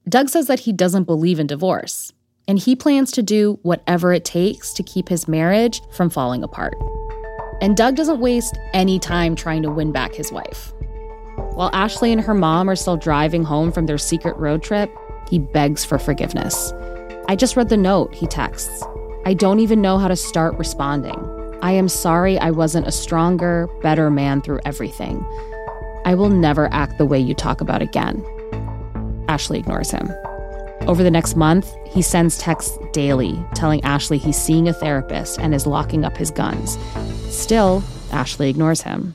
Doug 0.09 0.29
says 0.29 0.47
that 0.47 0.61
he 0.61 0.73
doesn't 0.73 1.03
believe 1.03 1.39
in 1.39 1.45
divorce, 1.45 2.11
and 2.47 2.57
he 2.57 2.75
plans 2.75 3.11
to 3.11 3.21
do 3.21 3.59
whatever 3.61 4.11
it 4.11 4.25
takes 4.25 4.73
to 4.73 4.81
keep 4.81 5.07
his 5.07 5.27
marriage 5.27 5.79
from 5.91 6.09
falling 6.09 6.43
apart. 6.43 6.73
And 7.61 7.77
Doug 7.77 7.95
doesn't 7.95 8.19
waste 8.19 8.57
any 8.73 8.97
time 8.97 9.35
trying 9.35 9.61
to 9.61 9.69
win 9.69 9.91
back 9.91 10.15
his 10.15 10.31
wife. 10.31 10.73
While 11.53 11.69
Ashley 11.71 12.11
and 12.11 12.21
her 12.21 12.33
mom 12.33 12.67
are 12.67 12.75
still 12.75 12.97
driving 12.97 13.43
home 13.43 13.71
from 13.71 13.85
their 13.85 13.99
secret 13.99 14.35
road 14.37 14.63
trip, 14.63 14.91
he 15.29 15.37
begs 15.37 15.85
for 15.85 15.99
forgiveness. 15.99 16.73
I 17.27 17.35
just 17.35 17.55
read 17.55 17.69
the 17.69 17.77
note, 17.77 18.15
he 18.15 18.25
texts. 18.25 18.83
I 19.23 19.35
don't 19.35 19.59
even 19.59 19.81
know 19.81 19.99
how 19.99 20.07
to 20.07 20.15
start 20.15 20.57
responding. 20.57 21.15
I 21.61 21.73
am 21.73 21.87
sorry 21.87 22.39
I 22.39 22.49
wasn't 22.49 22.87
a 22.87 22.91
stronger, 22.91 23.69
better 23.81 24.09
man 24.09 24.41
through 24.41 24.61
everything. 24.65 25.23
I 26.05 26.15
will 26.15 26.29
never 26.29 26.73
act 26.73 26.97
the 26.97 27.05
way 27.05 27.19
you 27.19 27.35
talk 27.35 27.61
about 27.61 27.83
again. 27.83 28.25
Ashley 29.27 29.59
ignores 29.59 29.91
him. 29.91 30.11
Over 30.87 31.03
the 31.03 31.11
next 31.11 31.35
month, 31.35 31.71
he 31.85 32.01
sends 32.01 32.39
texts 32.39 32.79
daily 32.93 33.39
telling 33.53 33.83
Ashley 33.83 34.17
he's 34.17 34.41
seeing 34.41 34.67
a 34.67 34.73
therapist 34.73 35.39
and 35.39 35.53
is 35.53 35.67
locking 35.67 36.03
up 36.03 36.17
his 36.17 36.31
guns. 36.31 36.79
Still, 37.29 37.83
Ashley 38.11 38.49
ignores 38.49 38.81
him. 38.81 39.13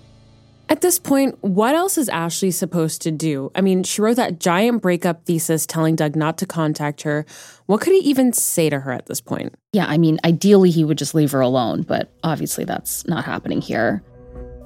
At 0.69 0.81
this 0.81 0.99
point, 0.99 1.39
what 1.43 1.77
else 1.77 1.97
is 1.97 2.09
Ashley 2.09 2.51
supposed 2.51 3.01
to 3.03 3.13
do? 3.13 3.53
I 3.55 3.61
mean, 3.61 3.85
she 3.85 4.03
wrote 4.03 4.17
that 4.17 4.41
giant 4.41 4.83
breakup 4.83 5.25
thesis 5.25 5.65
telling 5.65 5.95
Doug 5.95 6.17
not 6.17 6.39
to 6.39 6.47
contact 6.47 7.03
her. 7.03 7.25
What 7.67 7.81
could 7.81 7.93
he 7.93 8.01
even 8.01 8.33
say 8.33 8.69
to 8.71 8.81
her 8.81 8.93
at 8.93 9.07
this 9.07 9.21
point? 9.21 9.55
Yeah, 9.73 9.87
I 9.87 9.97
mean, 9.97 10.19
ideally 10.25 10.71
he 10.71 10.85
would 10.85 10.99
just 10.99 11.15
leave 11.15 11.31
her 11.31 11.41
alone, 11.41 11.83
but 11.83 12.13
obviously 12.25 12.65
that's 12.65 13.07
not 13.07 13.25
happening 13.25 13.61
here. 13.61 14.03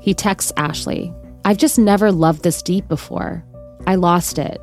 He 0.00 0.14
texts 0.14 0.52
Ashley 0.56 1.12
I've 1.44 1.56
just 1.56 1.78
never 1.78 2.12
loved 2.12 2.42
this 2.42 2.62
deep 2.62 2.86
before. 2.86 3.42
I 3.86 3.94
lost 3.94 4.38
it. 4.38 4.60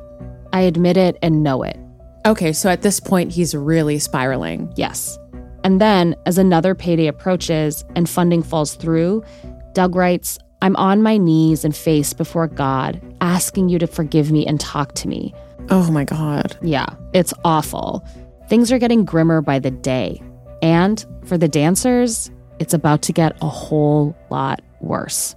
I 0.52 0.60
admit 0.60 0.96
it 0.96 1.18
and 1.22 1.42
know 1.42 1.64
it. 1.64 1.76
Okay, 2.24 2.52
so 2.52 2.68
at 2.70 2.82
this 2.82 3.00
point, 3.00 3.32
he's 3.32 3.54
really 3.54 3.98
spiraling. 3.98 4.72
Yes. 4.76 5.18
And 5.64 5.80
then, 5.80 6.14
as 6.24 6.38
another 6.38 6.76
payday 6.76 7.08
approaches 7.08 7.84
and 7.96 8.08
funding 8.08 8.44
falls 8.44 8.74
through, 8.74 9.24
Doug 9.72 9.96
writes, 9.96 10.38
I'm 10.60 10.74
on 10.76 11.02
my 11.02 11.16
knees 11.16 11.64
and 11.64 11.74
face 11.74 12.12
before 12.12 12.48
God, 12.48 13.00
asking 13.20 13.68
you 13.68 13.78
to 13.78 13.86
forgive 13.86 14.32
me 14.32 14.46
and 14.46 14.58
talk 14.58 14.92
to 14.94 15.08
me. 15.08 15.34
Oh 15.70 15.90
my 15.90 16.04
God. 16.04 16.56
Yeah, 16.62 16.86
it's 17.12 17.32
awful. 17.44 18.04
Things 18.48 18.72
are 18.72 18.78
getting 18.78 19.04
grimmer 19.04 19.40
by 19.40 19.58
the 19.58 19.70
day. 19.70 20.22
And 20.62 21.04
for 21.24 21.38
the 21.38 21.48
dancers, 21.48 22.30
it's 22.58 22.74
about 22.74 23.02
to 23.02 23.12
get 23.12 23.36
a 23.40 23.48
whole 23.48 24.16
lot 24.30 24.60
worse. 24.80 25.36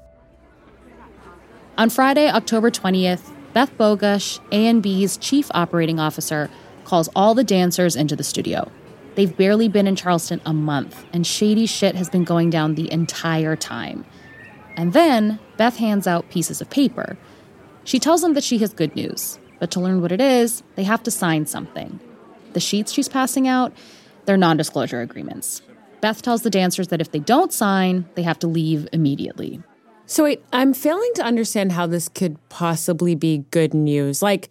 On 1.78 1.90
Friday, 1.90 2.30
October 2.30 2.72
20th, 2.72 3.32
Beth 3.54 3.76
Bogush, 3.78 4.40
A&B's 4.52 5.18
chief 5.18 5.52
operating 5.54 6.00
officer, 6.00 6.50
calls 6.86 7.10
all 7.16 7.36
the 7.36 7.44
dancers 7.44 7.96
into 7.96 8.16
the 8.16 8.24
studio. 8.24 8.72
They've 9.16 9.36
barely 9.36 9.68
been 9.68 9.88
in 9.88 9.96
Charleston 9.96 10.42
a 10.46 10.54
month, 10.54 11.06
and 11.12 11.28
shady 11.28 11.66
shit 11.66 11.96
has 11.96 12.10
been 12.10 12.24
going 12.24 12.50
down 12.50 12.76
the 12.76 12.92
entire 12.92 13.56
time. 13.56 14.06
And 14.76 14.94
then 14.94 15.40
Beth 15.58 15.78
hands 15.78 16.08
out 16.08 16.30
pieces 16.30 16.62
of 16.62 16.70
paper. 16.70 17.18
She 17.84 18.00
tells 18.00 18.22
them 18.22 18.34
that 18.34 18.44
she 18.44 18.60
has 18.60 18.74
good 18.74 18.96
news, 18.96 19.40
but 19.60 19.72
to 19.72 19.80
learn 19.80 20.02
what 20.02 20.12
it 20.12 20.22
is, 20.22 20.64
they 20.76 20.84
have 20.84 21.04
to 21.04 21.12
sign 21.12 21.46
something. 21.46 22.00
The 22.54 22.60
sheets 22.60 22.92
she's 22.92 23.10
passing 23.10 23.48
out, 23.48 23.74
they're 24.26 24.38
non 24.38 24.58
disclosure 24.58 25.02
agreements. 25.02 25.62
Beth 26.02 26.22
tells 26.22 26.42
the 26.42 26.50
dancers 26.50 26.88
that 26.90 27.02
if 27.02 27.12
they 27.12 27.20
don't 27.20 27.54
sign, 27.54 28.06
they 28.16 28.24
have 28.24 28.40
to 28.40 28.48
leave 28.48 28.88
immediately. 28.92 29.62
So 30.06 30.24
wait, 30.24 30.44
I'm 30.52 30.74
failing 30.74 31.12
to 31.16 31.24
understand 31.24 31.72
how 31.72 31.88
this 31.88 32.10
could 32.10 32.38
possibly 32.50 33.16
be 33.16 33.46
good 33.52 33.74
news. 33.74 34.22
Like, 34.22 34.50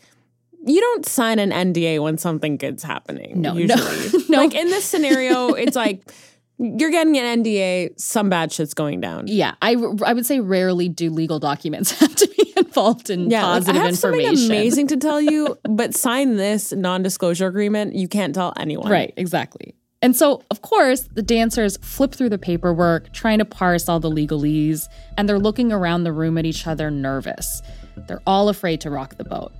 you 0.64 0.80
don't 0.80 1.06
sign 1.06 1.38
an 1.38 1.50
NDA 1.50 2.00
when 2.02 2.18
something 2.18 2.56
good's 2.56 2.82
happening. 2.82 3.40
No, 3.40 3.52
no, 3.52 3.58
usually. 3.58 4.24
no. 4.28 4.38
Like 4.38 4.54
in 4.54 4.68
this 4.68 4.84
scenario, 4.84 5.48
it's 5.54 5.76
like 5.76 6.12
you're 6.60 6.90
getting 6.90 7.16
an 7.16 7.42
NDA, 7.42 7.98
some 7.98 8.28
bad 8.28 8.52
shit's 8.52 8.74
going 8.74 9.00
down. 9.00 9.26
Yeah, 9.26 9.54
I, 9.62 9.72
I 10.04 10.12
would 10.12 10.26
say 10.26 10.40
rarely 10.40 10.90
do 10.90 11.08
legal 11.10 11.38
documents 11.38 11.90
have 12.00 12.14
to 12.16 12.28
be 12.28 12.52
involved 12.56 13.08
in 13.08 13.30
Yeah, 13.30 13.46
like, 13.46 13.52
positive 13.62 13.76
I 13.76 13.78
have 13.78 13.88
information. 13.90 14.36
something 14.36 14.56
amazing 14.56 14.86
to 14.88 14.96
tell 14.98 15.20
you, 15.22 15.58
but 15.64 15.94
sign 15.94 16.36
this 16.36 16.72
non-disclosure 16.72 17.46
agreement. 17.46 17.94
You 17.94 18.08
can't 18.08 18.34
tell 18.34 18.52
anyone. 18.58 18.90
Right, 18.90 19.14
exactly. 19.16 19.74
And 20.02 20.14
so, 20.14 20.42
of 20.50 20.62
course, 20.62 21.08
the 21.12 21.22
dancers 21.22 21.76
flip 21.78 22.12
through 22.12 22.30
the 22.30 22.38
paperwork, 22.38 23.12
trying 23.12 23.38
to 23.38 23.44
parse 23.44 23.88
all 23.88 24.00
the 24.00 24.10
legalese, 24.10 24.86
and 25.16 25.28
they're 25.28 25.38
looking 25.38 25.72
around 25.72 26.04
the 26.04 26.12
room 26.12 26.36
at 26.38 26.44
each 26.46 26.66
other, 26.66 26.90
nervous. 26.90 27.62
They're 28.06 28.22
all 28.26 28.48
afraid 28.48 28.80
to 28.82 28.90
rock 28.90 29.16
the 29.16 29.24
boat. 29.24 29.52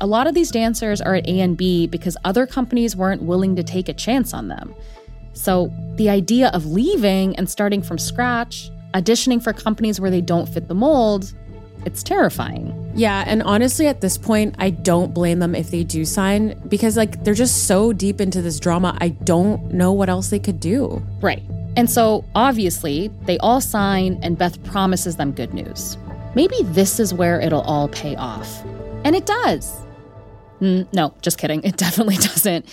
A 0.00 0.06
lot 0.06 0.26
of 0.26 0.34
these 0.34 0.50
dancers 0.50 1.00
are 1.00 1.14
at 1.14 1.26
A 1.26 1.40
and 1.40 1.56
B 1.56 1.86
because 1.86 2.16
other 2.24 2.46
companies 2.46 2.94
weren't 2.94 3.22
willing 3.22 3.56
to 3.56 3.62
take 3.62 3.88
a 3.88 3.94
chance 3.94 4.34
on 4.34 4.48
them. 4.48 4.74
So, 5.36 5.70
the 5.96 6.08
idea 6.08 6.48
of 6.48 6.66
leaving 6.66 7.36
and 7.36 7.48
starting 7.48 7.82
from 7.82 7.98
scratch, 7.98 8.70
auditioning 8.94 9.42
for 9.42 9.52
companies 9.52 10.00
where 10.00 10.10
they 10.10 10.22
don't 10.22 10.48
fit 10.48 10.66
the 10.66 10.74
mold, 10.74 11.34
it's 11.84 12.02
terrifying. 12.02 12.92
Yeah, 12.96 13.22
and 13.26 13.42
honestly, 13.42 13.86
at 13.86 14.00
this 14.00 14.16
point, 14.16 14.56
I 14.58 14.70
don't 14.70 15.12
blame 15.12 15.38
them 15.38 15.54
if 15.54 15.70
they 15.70 15.84
do 15.84 16.04
sign 16.04 16.58
because, 16.68 16.96
like, 16.96 17.22
they're 17.22 17.34
just 17.34 17.66
so 17.66 17.92
deep 17.92 18.20
into 18.20 18.40
this 18.40 18.58
drama. 18.58 18.96
I 19.00 19.10
don't 19.10 19.72
know 19.72 19.92
what 19.92 20.08
else 20.08 20.30
they 20.30 20.38
could 20.38 20.58
do. 20.58 21.02
Right. 21.20 21.42
And 21.76 21.90
so, 21.90 22.24
obviously, 22.34 23.08
they 23.26 23.36
all 23.38 23.60
sign, 23.60 24.18
and 24.22 24.38
Beth 24.38 24.62
promises 24.64 25.16
them 25.16 25.32
good 25.32 25.52
news. 25.52 25.98
Maybe 26.34 26.56
this 26.62 26.98
is 26.98 27.12
where 27.12 27.40
it'll 27.40 27.60
all 27.60 27.88
pay 27.88 28.16
off. 28.16 28.64
And 29.04 29.14
it 29.14 29.26
does. 29.26 29.70
Mm, 30.60 30.92
no, 30.94 31.14
just 31.20 31.36
kidding. 31.36 31.62
It 31.62 31.76
definitely 31.86 32.16
doesn't. 32.16 32.66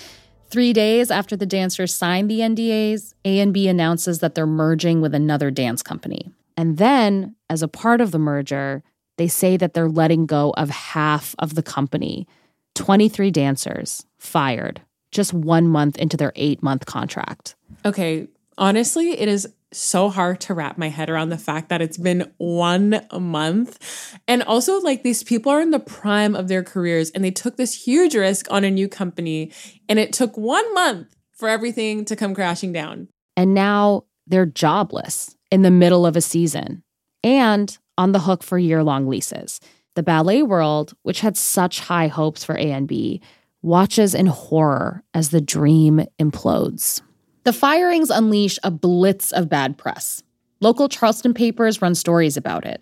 Three 0.53 0.71
days 0.71 1.09
after 1.09 1.35
the 1.35 1.47
dancers 1.47 1.95
signed 1.95 2.29
the 2.29 2.41
NDAs, 2.41 3.15
A&B 3.25 3.67
announces 3.67 4.19
that 4.19 4.35
they're 4.35 4.45
merging 4.45 5.01
with 5.01 5.15
another 5.15 5.49
dance 5.49 5.81
company. 5.81 6.29
And 6.55 6.77
then, 6.77 7.35
as 7.49 7.63
a 7.63 7.67
part 7.67 8.01
of 8.01 8.11
the 8.11 8.19
merger, 8.19 8.83
they 9.17 9.27
say 9.27 9.57
that 9.57 9.73
they're 9.73 9.89
letting 9.89 10.27
go 10.27 10.51
of 10.51 10.69
half 10.69 11.33
of 11.39 11.55
the 11.55 11.63
company 11.63 12.27
23 12.75 13.31
dancers 13.31 14.05
fired 14.19 14.79
just 15.09 15.33
one 15.33 15.67
month 15.67 15.97
into 15.97 16.17
their 16.17 16.31
eight 16.35 16.61
month 16.61 16.85
contract. 16.85 17.55
Okay, 17.83 18.27
honestly, 18.55 19.19
it 19.19 19.27
is 19.27 19.47
so 19.73 20.09
hard 20.09 20.39
to 20.41 20.53
wrap 20.53 20.77
my 20.77 20.89
head 20.89 21.09
around 21.09 21.29
the 21.29 21.37
fact 21.37 21.69
that 21.69 21.81
it's 21.81 21.97
been 21.97 22.31
one 22.37 23.05
month. 23.11 24.17
And 24.27 24.43
also, 24.43 24.79
like, 24.79 25.03
these 25.03 25.23
people 25.23 25.51
are 25.51 25.61
in 25.61 25.71
the 25.71 25.79
prime 25.79 26.35
of 26.35 26.47
their 26.47 26.63
careers 26.63 27.09
and 27.11 27.23
they 27.23 27.31
took 27.31 27.57
this 27.57 27.85
huge 27.85 28.15
risk 28.15 28.47
on 28.51 28.63
a 28.63 28.71
new 28.71 28.87
company, 28.87 29.51
and 29.89 29.99
it 29.99 30.13
took 30.13 30.37
one 30.37 30.73
month 30.73 31.15
for 31.31 31.49
everything 31.49 32.05
to 32.05 32.15
come 32.15 32.33
crashing 32.33 32.71
down. 32.71 33.09
And 33.35 33.53
now 33.53 34.05
they're 34.27 34.45
jobless 34.45 35.35
in 35.51 35.61
the 35.61 35.71
middle 35.71 36.05
of 36.05 36.15
a 36.15 36.21
season 36.21 36.83
and 37.23 37.77
on 37.97 38.11
the 38.11 38.19
hook 38.19 38.43
for 38.43 38.57
year 38.57 38.83
long 38.83 39.07
leases. 39.07 39.59
The 39.95 40.03
ballet 40.03 40.41
world, 40.41 40.93
which 41.03 41.19
had 41.19 41.37
such 41.37 41.79
high 41.81 42.07
hopes 42.07 42.43
for 42.43 42.55
A&B, 42.55 43.21
watches 43.61 44.15
in 44.15 44.25
horror 44.25 45.03
as 45.13 45.29
the 45.29 45.41
dream 45.41 46.01
implodes. 46.19 47.01
The 47.43 47.51
firings 47.51 48.09
unleash 48.09 48.57
a 48.63 48.71
blitz 48.71 49.33
of 49.33 49.49
bad 49.49 49.77
press. 49.77 50.23
Local 50.61 50.87
Charleston 50.87 51.33
papers 51.33 51.81
run 51.81 51.93
stories 51.93 52.37
about 52.37 52.65
it. 52.65 52.81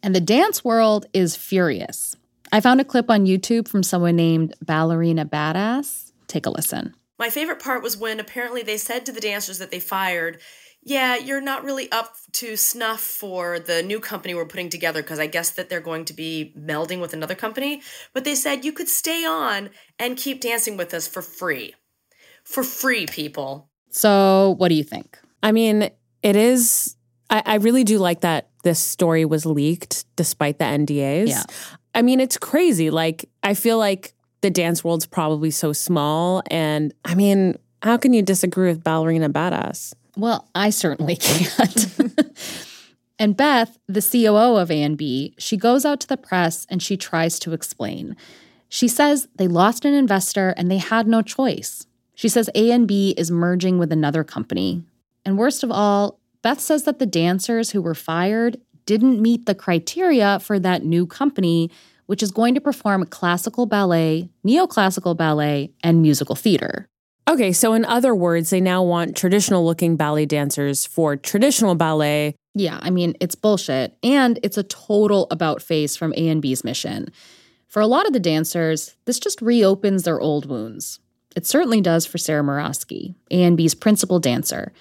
And 0.00 0.14
the 0.14 0.20
dance 0.20 0.64
world 0.64 1.06
is 1.12 1.34
furious. 1.34 2.14
I 2.52 2.60
found 2.60 2.80
a 2.80 2.84
clip 2.84 3.10
on 3.10 3.26
YouTube 3.26 3.66
from 3.66 3.82
someone 3.82 4.14
named 4.14 4.54
Ballerina 4.62 5.26
Badass. 5.26 6.12
Take 6.28 6.46
a 6.46 6.50
listen. 6.50 6.94
My 7.18 7.30
favorite 7.30 7.60
part 7.60 7.82
was 7.82 7.96
when 7.96 8.20
apparently 8.20 8.62
they 8.62 8.76
said 8.76 9.06
to 9.06 9.12
the 9.12 9.20
dancers 9.20 9.58
that 9.58 9.72
they 9.72 9.80
fired, 9.80 10.40
yeah, 10.84 11.16
you're 11.16 11.40
not 11.40 11.64
really 11.64 11.90
up 11.90 12.14
to 12.34 12.56
snuff 12.56 13.00
for 13.00 13.58
the 13.58 13.82
new 13.82 13.98
company 13.98 14.36
we're 14.36 14.46
putting 14.46 14.68
together 14.68 15.02
because 15.02 15.18
I 15.18 15.26
guess 15.26 15.50
that 15.50 15.68
they're 15.68 15.80
going 15.80 16.04
to 16.04 16.12
be 16.12 16.54
melding 16.56 17.00
with 17.00 17.12
another 17.12 17.34
company. 17.34 17.82
But 18.12 18.22
they 18.22 18.36
said 18.36 18.64
you 18.64 18.72
could 18.72 18.88
stay 18.88 19.24
on 19.24 19.70
and 19.98 20.16
keep 20.16 20.40
dancing 20.40 20.76
with 20.76 20.94
us 20.94 21.08
for 21.08 21.22
free. 21.22 21.74
For 22.44 22.62
free, 22.62 23.06
people. 23.06 23.68
So, 23.90 24.54
what 24.58 24.68
do 24.68 24.74
you 24.74 24.84
think? 24.84 25.18
I 25.42 25.52
mean, 25.52 25.90
it 26.22 26.36
is, 26.36 26.96
I, 27.30 27.42
I 27.46 27.54
really 27.56 27.84
do 27.84 27.98
like 27.98 28.20
that 28.20 28.50
this 28.62 28.78
story 28.78 29.24
was 29.24 29.46
leaked 29.46 30.04
despite 30.16 30.58
the 30.58 30.64
NDAs. 30.64 31.28
Yeah. 31.28 31.44
I 31.94 32.02
mean, 32.02 32.20
it's 32.20 32.36
crazy. 32.36 32.90
Like, 32.90 33.28
I 33.42 33.54
feel 33.54 33.78
like 33.78 34.12
the 34.40 34.50
dance 34.50 34.84
world's 34.84 35.06
probably 35.06 35.50
so 35.50 35.72
small. 35.72 36.42
And 36.50 36.92
I 37.04 37.14
mean, 37.14 37.56
how 37.82 37.96
can 37.96 38.12
you 38.12 38.22
disagree 38.22 38.68
with 38.68 38.82
Ballerina 38.82 39.30
Badass? 39.30 39.94
Well, 40.16 40.48
I 40.54 40.70
certainly 40.70 41.16
can't. 41.20 41.86
and 43.18 43.36
Beth, 43.36 43.78
the 43.86 44.02
COO 44.02 44.56
of 44.56 44.70
A&B, 44.70 45.34
she 45.38 45.56
goes 45.56 45.84
out 45.84 46.00
to 46.00 46.08
the 46.08 46.16
press 46.16 46.66
and 46.68 46.82
she 46.82 46.96
tries 46.96 47.38
to 47.40 47.52
explain. 47.52 48.16
She 48.68 48.88
says 48.88 49.28
they 49.36 49.48
lost 49.48 49.84
an 49.84 49.94
investor 49.94 50.50
and 50.56 50.70
they 50.70 50.78
had 50.78 51.06
no 51.06 51.22
choice. 51.22 51.86
She 52.16 52.28
says 52.28 52.50
A&B 52.54 53.14
is 53.16 53.30
merging 53.30 53.78
with 53.78 53.92
another 53.92 54.24
company. 54.24 54.82
And 55.24 55.38
worst 55.38 55.62
of 55.62 55.70
all, 55.70 56.18
Beth 56.42 56.60
says 56.60 56.84
that 56.84 56.98
the 56.98 57.06
dancers 57.06 57.70
who 57.70 57.82
were 57.82 57.94
fired 57.94 58.56
didn't 58.86 59.20
meet 59.20 59.44
the 59.44 59.54
criteria 59.54 60.40
for 60.40 60.58
that 60.58 60.82
new 60.82 61.06
company, 61.06 61.70
which 62.06 62.22
is 62.22 62.30
going 62.30 62.54
to 62.54 62.60
perform 62.60 63.04
classical 63.06 63.66
ballet, 63.66 64.30
neoclassical 64.46 65.14
ballet, 65.14 65.72
and 65.84 66.00
musical 66.00 66.34
theater. 66.34 66.88
Okay, 67.28 67.52
so 67.52 67.74
in 67.74 67.84
other 67.84 68.14
words, 68.14 68.48
they 68.48 68.60
now 68.60 68.82
want 68.82 69.16
traditional 69.16 69.66
looking 69.66 69.96
ballet 69.96 70.24
dancers 70.24 70.86
for 70.86 71.16
traditional 71.16 71.74
ballet. 71.74 72.34
Yeah, 72.54 72.78
I 72.80 72.88
mean, 72.88 73.14
it's 73.20 73.34
bullshit. 73.34 73.94
And 74.02 74.38
it's 74.42 74.56
a 74.56 74.62
total 74.62 75.26
about 75.30 75.60
face 75.60 75.96
from 75.96 76.14
A&B's 76.16 76.64
mission. 76.64 77.08
For 77.66 77.82
a 77.82 77.86
lot 77.86 78.06
of 78.06 78.14
the 78.14 78.20
dancers, 78.20 78.96
this 79.04 79.18
just 79.18 79.42
reopens 79.42 80.04
their 80.04 80.18
old 80.18 80.46
wounds. 80.46 81.00
It 81.36 81.46
certainly 81.46 81.82
does 81.82 82.06
for 82.06 82.16
Sarah 82.16 82.42
Morosky, 82.42 83.14
A&B's 83.30 83.74
principal 83.74 84.18
dancer. 84.18 84.72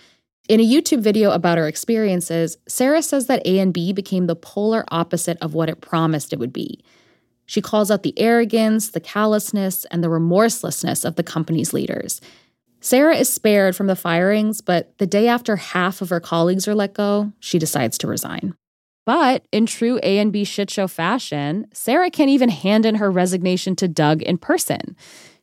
In 0.48 0.62
a 0.62 0.66
YouTube 0.66 1.02
video 1.02 1.32
about 1.32 1.58
her 1.58 1.68
experiences, 1.68 2.58
Sarah 2.68 3.02
says 3.02 3.28
that 3.28 3.46
A&B 3.46 3.92
became 3.92 4.28
the 4.28 4.38
polar 4.38 4.86
opposite 4.90 5.38
of 5.42 5.54
what 5.54 5.70
it 5.70 5.82
promised 5.82 6.32
it 6.32 6.40
would 6.40 6.54
be. 6.54 6.84
She 7.46 7.62
calls 7.62 7.92
out 7.92 8.04
the 8.04 8.18
arrogance, 8.18 8.90
the 8.90 9.00
callousness, 9.02 9.86
and 9.86 10.04
the 10.04 10.10
remorselessness 10.10 11.04
of 11.04 11.16
the 11.16 11.24
company's 11.24 11.74
leaders. 11.74 12.22
Sarah 12.80 13.18
is 13.18 13.32
spared 13.32 13.76
from 13.76 13.88
the 13.88 13.96
firings, 13.96 14.62
but 14.62 14.98
the 14.98 15.08
day 15.08 15.28
after 15.28 15.58
half 15.58 16.02
of 16.02 16.10
her 16.10 16.20
colleagues 16.20 16.68
are 16.68 16.76
let 16.76 16.94
go, 16.94 17.34
she 17.40 17.60
decides 17.60 17.98
to 17.98 18.08
resign. 18.08 18.56
But 19.06 19.46
in 19.52 19.66
true 19.66 20.00
A 20.04 20.20
and 20.20 20.32
B 20.32 20.44
shit 20.44 20.70
show 20.70 20.88
fashion, 20.88 21.68
Sarah 21.74 22.10
can't 22.10 22.30
even 22.30 22.50
hand 22.50 22.86
in 22.86 22.96
her 22.96 23.12
resignation 23.12 23.76
to 23.78 23.88
Doug 23.88 24.22
in 24.22 24.38
person. 24.38 24.96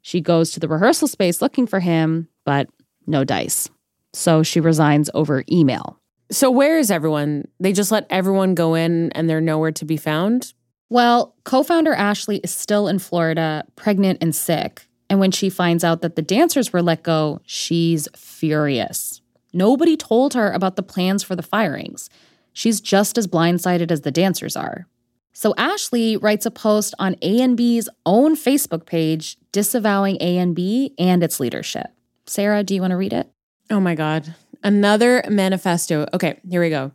She 0.02 0.21
goes 0.21 0.50
to 0.52 0.61
the 0.61 0.68
rehearsal 0.68 1.09
space 1.09 1.40
looking 1.40 1.66
for 1.66 1.80
him, 1.80 2.28
but 2.44 2.68
no 3.06 3.25
dice. 3.25 3.71
So 4.12 4.42
she 4.42 4.61
resigns 4.61 5.09
over 5.14 5.44
email. 5.50 5.99
So 6.30 6.50
where 6.50 6.78
is 6.78 6.90
everyone? 6.90 7.47
They 7.61 7.73
just 7.73 7.92
let 7.92 8.06
everyone 8.11 8.54
go 8.54 8.75
in 8.75 9.11
and 9.12 9.28
they're 9.28 9.40
nowhere 9.40 9.73
to 9.73 9.85
be 9.85 9.97
found? 9.97 10.52
Well, 10.90 11.35
co 11.44 11.62
founder 11.62 11.94
Ashley 11.94 12.38
is 12.38 12.54
still 12.54 12.88
in 12.88 12.99
Florida, 12.99 13.64
pregnant 13.76 14.18
and 14.21 14.35
sick. 14.35 14.87
And 15.09 15.21
when 15.21 15.30
she 15.30 15.50
finds 15.50 15.85
out 15.85 16.00
that 16.02 16.16
the 16.16 16.23
dancers 16.23 16.73
were 16.73 16.82
let 16.82 17.02
go, 17.02 17.40
she's 17.44 18.09
furious. 18.16 19.21
Nobody 19.52 19.97
told 19.97 20.35
her 20.35 20.50
about 20.50 20.76
the 20.76 20.82
plans 20.82 21.23
for 21.23 21.37
the 21.37 21.42
firings. 21.42 22.09
She's 22.52 22.80
just 22.80 23.18
as 23.18 23.26
blindsided 23.26 23.90
as 23.90 24.02
the 24.02 24.11
dancers 24.11 24.56
are. 24.56 24.87
So 25.32 25.54
Ashley 25.56 26.16
writes 26.16 26.46
a 26.46 26.50
post 26.50 26.94
on 26.98 27.16
A&B's 27.22 27.88
own 28.04 28.36
Facebook 28.36 28.86
page 28.86 29.38
disavowing 29.50 30.16
A&B 30.20 30.94
and 30.98 31.22
its 31.22 31.40
leadership. 31.40 31.86
Sarah, 32.26 32.62
do 32.62 32.74
you 32.74 32.80
want 32.80 32.92
to 32.92 32.96
read 32.96 33.12
it? 33.12 33.30
Oh 33.70 33.80
my 33.80 33.94
God. 33.94 34.34
Another 34.62 35.24
manifesto. 35.28 36.06
Okay, 36.14 36.38
here 36.48 36.60
we 36.60 36.70
go. 36.70 36.92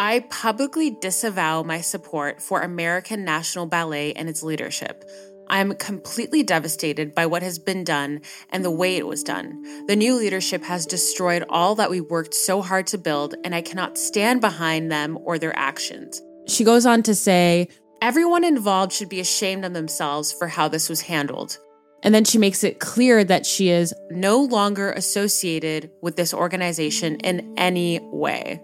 I 0.00 0.20
publicly 0.30 0.90
disavow 0.90 1.62
my 1.62 1.80
support 1.80 2.40
for 2.42 2.60
American 2.60 3.24
National 3.24 3.66
Ballet 3.66 4.12
and 4.12 4.28
its 4.28 4.42
leadership. 4.42 5.04
I 5.50 5.60
am 5.60 5.74
completely 5.74 6.42
devastated 6.42 7.14
by 7.14 7.26
what 7.26 7.42
has 7.42 7.58
been 7.58 7.82
done 7.82 8.20
and 8.50 8.64
the 8.64 8.70
way 8.70 8.96
it 8.96 9.06
was 9.06 9.24
done. 9.24 9.86
The 9.86 9.96
new 9.96 10.14
leadership 10.14 10.62
has 10.64 10.84
destroyed 10.84 11.44
all 11.48 11.74
that 11.76 11.90
we 11.90 12.00
worked 12.00 12.34
so 12.34 12.60
hard 12.60 12.86
to 12.88 12.98
build, 12.98 13.34
and 13.44 13.54
I 13.54 13.62
cannot 13.62 13.96
stand 13.96 14.40
behind 14.42 14.92
them 14.92 15.18
or 15.22 15.38
their 15.38 15.56
actions. 15.56 16.20
She 16.48 16.64
goes 16.64 16.86
on 16.86 17.02
to 17.04 17.14
say, 17.14 17.68
Everyone 18.00 18.44
involved 18.44 18.92
should 18.92 19.08
be 19.08 19.20
ashamed 19.20 19.64
of 19.64 19.74
themselves 19.74 20.32
for 20.32 20.48
how 20.48 20.68
this 20.68 20.88
was 20.88 21.00
handled. 21.00 21.58
And 22.02 22.14
then 22.14 22.24
she 22.24 22.38
makes 22.38 22.62
it 22.62 22.78
clear 22.78 23.24
that 23.24 23.44
she 23.44 23.70
is 23.70 23.92
no 24.10 24.40
longer 24.40 24.92
associated 24.92 25.90
with 26.00 26.14
this 26.16 26.32
organization 26.32 27.16
in 27.16 27.54
any 27.56 27.98
way. 28.00 28.62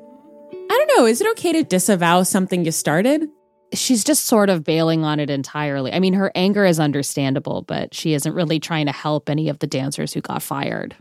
I 0.53 0.69
don't 0.69 0.99
know, 0.99 1.07
is 1.07 1.21
it 1.21 1.31
okay 1.33 1.53
to 1.53 1.65
disavow 1.65 2.23
something 2.23 2.65
you 2.65 2.71
started? 2.71 3.29
she's 3.77 4.05
just 4.05 4.27
sort 4.27 4.51
of 4.51 4.65
bailing 4.65 5.05
on 5.05 5.21
it 5.21 5.31
entirely. 5.31 5.93
I 5.93 6.01
mean, 6.01 6.15
her 6.15 6.33
anger 6.35 6.65
is 6.65 6.81
understandable, 6.81 7.63
but 7.63 7.95
she 7.95 8.15
isn't 8.15 8.35
really 8.35 8.61
trying 8.61 8.87
to 8.87 8.93
help 8.93 9.29
any 9.29 9.49
of 9.49 9.59
the 9.59 9.67
dancers 9.67 10.13
who 10.13 10.21
got 10.21 10.43
fired. 10.43 10.97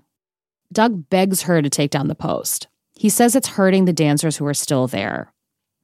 Doug 0.71 1.09
begs 1.09 1.43
her 1.43 1.61
to 1.61 1.69
take 1.69 1.91
down 1.91 2.07
the 2.07 2.15
post. 2.15 2.67
He 2.95 3.09
says 3.09 3.35
it's 3.35 3.49
hurting 3.49 3.85
the 3.85 3.93
dancers 3.93 4.37
who 4.37 4.45
are 4.45 4.53
still 4.53 4.87
there. 4.87 5.32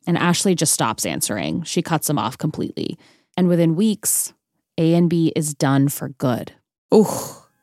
And 0.07 0.17
Ashley 0.17 0.55
just 0.55 0.73
stops 0.73 1.05
answering. 1.05 1.63
She 1.63 1.81
cuts 1.81 2.09
him 2.09 2.17
off 2.17 2.37
completely. 2.37 2.97
And 3.37 3.47
within 3.47 3.75
weeks, 3.75 4.33
A 4.77 4.93
and 4.93 5.09
B 5.09 5.31
is 5.35 5.53
done 5.53 5.89
for 5.89 6.09
good. 6.09 6.53
Ooh. 6.93 7.05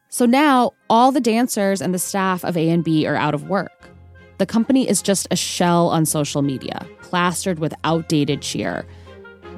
So 0.08 0.26
now 0.26 0.72
all 0.88 1.12
the 1.12 1.20
dancers 1.20 1.82
and 1.82 1.92
the 1.92 1.98
staff 1.98 2.44
of 2.44 2.56
A 2.56 2.68
and 2.70 2.84
B 2.84 3.06
are 3.06 3.16
out 3.16 3.34
of 3.34 3.48
work. 3.48 3.90
The 4.38 4.46
company 4.46 4.88
is 4.88 5.02
just 5.02 5.26
a 5.30 5.36
shell 5.36 5.88
on 5.88 6.06
social 6.06 6.42
media, 6.42 6.86
plastered 7.02 7.58
with 7.58 7.74
outdated 7.84 8.42
cheer 8.42 8.86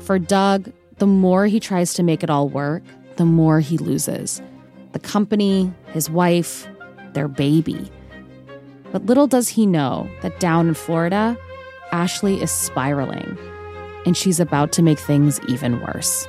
for 0.08 0.18
Doug, 0.18 0.72
the 0.96 1.06
more 1.06 1.46
he 1.46 1.60
tries 1.60 1.92
to 1.94 2.02
make 2.02 2.22
it 2.22 2.30
all 2.30 2.48
work, 2.48 2.82
the 3.16 3.26
more 3.26 3.60
he 3.60 3.76
loses. 3.76 4.40
The 4.92 4.98
company, 4.98 5.70
his 5.88 6.08
wife, 6.08 6.66
their 7.12 7.28
baby. 7.28 7.90
But 8.90 9.04
little 9.04 9.26
does 9.26 9.50
he 9.50 9.66
know 9.66 10.08
that 10.22 10.40
down 10.40 10.68
in 10.68 10.72
Florida, 10.72 11.36
Ashley 11.92 12.42
is 12.42 12.50
spiraling, 12.50 13.38
and 14.04 14.16
she's 14.16 14.40
about 14.40 14.72
to 14.72 14.82
make 14.82 14.98
things 14.98 15.40
even 15.48 15.80
worse. 15.80 16.26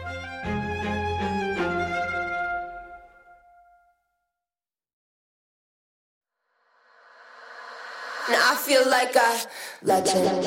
Now 8.30 8.52
I 8.52 8.56
feel 8.56 8.88
like 8.90 9.16
a 9.16 9.42
legend. 9.84 10.46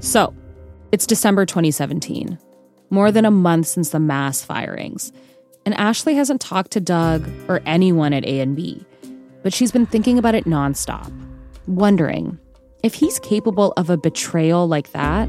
So, 0.00 0.34
it's 0.90 1.06
December 1.06 1.46
2017, 1.46 2.38
more 2.90 3.10
than 3.12 3.24
a 3.24 3.30
month 3.30 3.68
since 3.68 3.90
the 3.90 4.00
mass 4.00 4.42
firings. 4.42 5.12
And 5.64 5.74
Ashley 5.74 6.16
hasn't 6.16 6.40
talked 6.40 6.72
to 6.72 6.80
Doug 6.80 7.26
or 7.48 7.62
anyone 7.64 8.12
at 8.12 8.26
A&B, 8.26 8.84
but 9.42 9.54
she's 9.54 9.70
been 9.72 9.86
thinking 9.86 10.18
about 10.18 10.34
it 10.34 10.44
nonstop, 10.44 11.12
wondering 11.66 12.38
if 12.82 12.94
he's 12.94 13.18
capable 13.20 13.72
of 13.76 13.90
a 13.90 13.96
betrayal 13.96 14.66
like 14.66 14.92
that, 14.92 15.28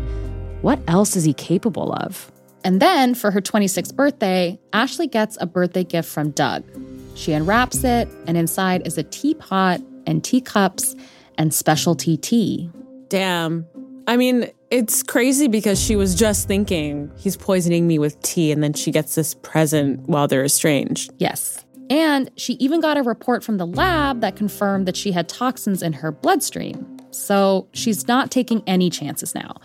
what 0.61 0.79
else 0.87 1.15
is 1.15 1.23
he 1.23 1.33
capable 1.33 1.93
of? 1.93 2.31
And 2.63 2.81
then 2.81 3.13
for 3.13 3.31
her 3.31 3.41
26th 3.41 3.95
birthday, 3.95 4.59
Ashley 4.71 5.07
gets 5.07 5.37
a 5.41 5.45
birthday 5.45 5.83
gift 5.83 6.09
from 6.09 6.31
Doug. 6.31 6.63
She 7.15 7.33
unwraps 7.33 7.83
it, 7.83 8.07
and 8.25 8.37
inside 8.37 8.87
is 8.87 8.97
a 8.97 9.03
teapot 9.03 9.81
and 10.07 10.23
teacups 10.23 10.95
and 11.37 11.53
specialty 11.53 12.17
tea. 12.17 12.71
Damn. 13.09 13.67
I 14.07 14.17
mean, 14.17 14.49
it's 14.71 15.03
crazy 15.03 15.47
because 15.47 15.79
she 15.79 15.95
was 15.95 16.15
just 16.15 16.47
thinking 16.47 17.11
he's 17.17 17.37
poisoning 17.37 17.85
me 17.85 17.99
with 17.99 18.19
tea, 18.21 18.51
and 18.51 18.63
then 18.63 18.73
she 18.73 18.91
gets 18.91 19.15
this 19.15 19.33
present 19.35 20.07
while 20.07 20.27
they're 20.27 20.43
estranged. 20.43 21.11
Yes. 21.17 21.63
And 21.89 22.31
she 22.37 22.53
even 22.53 22.79
got 22.79 22.97
a 22.97 23.03
report 23.03 23.43
from 23.43 23.57
the 23.57 23.67
lab 23.67 24.21
that 24.21 24.35
confirmed 24.35 24.87
that 24.87 24.95
she 24.95 25.11
had 25.11 25.27
toxins 25.27 25.83
in 25.83 25.93
her 25.93 26.11
bloodstream. 26.11 26.97
So 27.11 27.67
she's 27.73 28.07
not 28.07 28.31
taking 28.31 28.63
any 28.65 28.89
chances 28.89 29.35
now. 29.35 29.57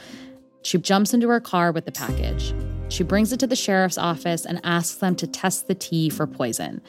She 0.63 0.79
jumps 0.79 1.15
into 1.15 1.29
her 1.29 1.41
car 1.41 1.73
with 1.73 1.87
the 1.87 1.93
package. 1.93 2.55
She 2.89 3.05
brings 3.05 3.33
it 3.33 3.41
to 3.41 3.47
the 3.47 3.57
sheriff's 3.57 3.99
office 3.99 4.45
and 4.45 4.61
asks 4.65 4.97
them 4.97 5.15
to 5.17 5.27
test 5.27 5.69
the 5.69 5.75
tea 5.75 6.11
for 6.11 6.27
poison. 6.27 6.83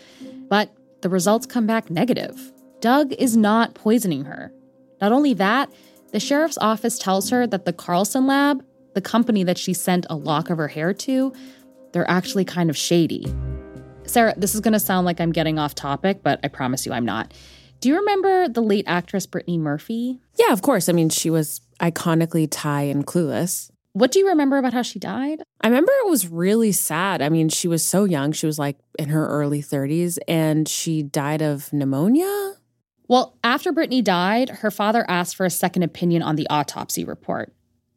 But 0.50 0.74
the 1.02 1.10
results 1.10 1.46
come 1.46 1.68
back 1.68 1.90
negative. 1.90 2.52
Doug 2.82 3.14
is 3.14 3.38
not 3.38 3.76
poisoning 3.76 4.26
her. 4.26 4.52
Not 5.02 5.12
only 5.12 5.34
that, 5.36 5.70
the 6.12 6.20
sheriff's 6.20 6.58
office 6.58 6.98
tells 6.98 7.30
her 7.30 7.46
that 7.48 7.66
the 7.66 7.74
Carlson 7.74 8.26
Lab, 8.26 8.64
the 8.96 9.02
company 9.02 9.44
that 9.44 9.58
she 9.58 9.74
sent 9.74 10.06
a 10.10 10.16
lock 10.16 10.50
of 10.50 10.58
her 10.58 10.68
hair 10.68 10.94
to, 10.94 11.34
they're 11.94 12.10
actually 12.10 12.46
kind 12.46 12.70
of 12.70 12.78
shady. 12.78 13.26
Sarah, 14.10 14.34
this 14.36 14.56
is 14.56 14.62
going 14.62 14.74
to 14.74 14.80
sound 14.80 15.06
like 15.06 15.22
I'm 15.22 15.32
getting 15.32 15.60
off 15.60 15.76
topic, 15.76 16.24
but 16.24 16.40
I 16.44 16.48
promise 16.48 16.86
you 16.86 16.94
I'm 16.94 17.06
not. 17.06 17.34
Do 17.80 17.90
you 17.90 17.98
remember 17.98 18.50
the 18.50 18.62
late 18.62 18.86
actress 18.88 19.26
Brittany 19.26 19.58
Murphy? 19.58 20.20
Yeah, 20.38 20.52
of 20.52 20.62
course. 20.62 20.90
I 20.90 20.94
mean, 20.94 21.10
she 21.10 21.30
was 21.30 21.62
iconically 21.80 22.48
Tai 22.50 22.82
and 22.84 23.06
clueless. 23.06 23.72
What 23.94 24.12
do 24.12 24.20
you 24.20 24.28
remember 24.28 24.58
about 24.58 24.74
how 24.74 24.82
she 24.82 25.00
died? 25.00 25.42
I 25.62 25.68
remember 25.68 25.92
it 25.92 26.10
was 26.10 26.28
really 26.28 26.72
sad. 26.72 27.22
I 27.22 27.30
mean, 27.30 27.50
she 27.50 27.68
was 27.68 27.86
so 27.86 28.04
young. 28.04 28.32
She 28.32 28.46
was 28.46 28.60
like 28.60 28.78
in 28.98 29.10
her 29.10 29.28
early 29.28 29.62
30s 29.62 30.18
and 30.28 30.68
she 30.68 31.02
died 31.02 31.42
of 31.42 31.72
pneumonia. 31.74 32.56
Well, 33.08 33.38
after 33.44 33.72
Brittany 33.72 34.02
died, 34.02 34.50
her 34.50 34.70
father 34.70 35.04
asked 35.10 35.36
for 35.36 35.46
a 35.46 35.50
second 35.50 35.84
opinion 35.84 36.22
on 36.22 36.36
the 36.36 36.48
autopsy 36.50 37.04
report. 37.04 37.54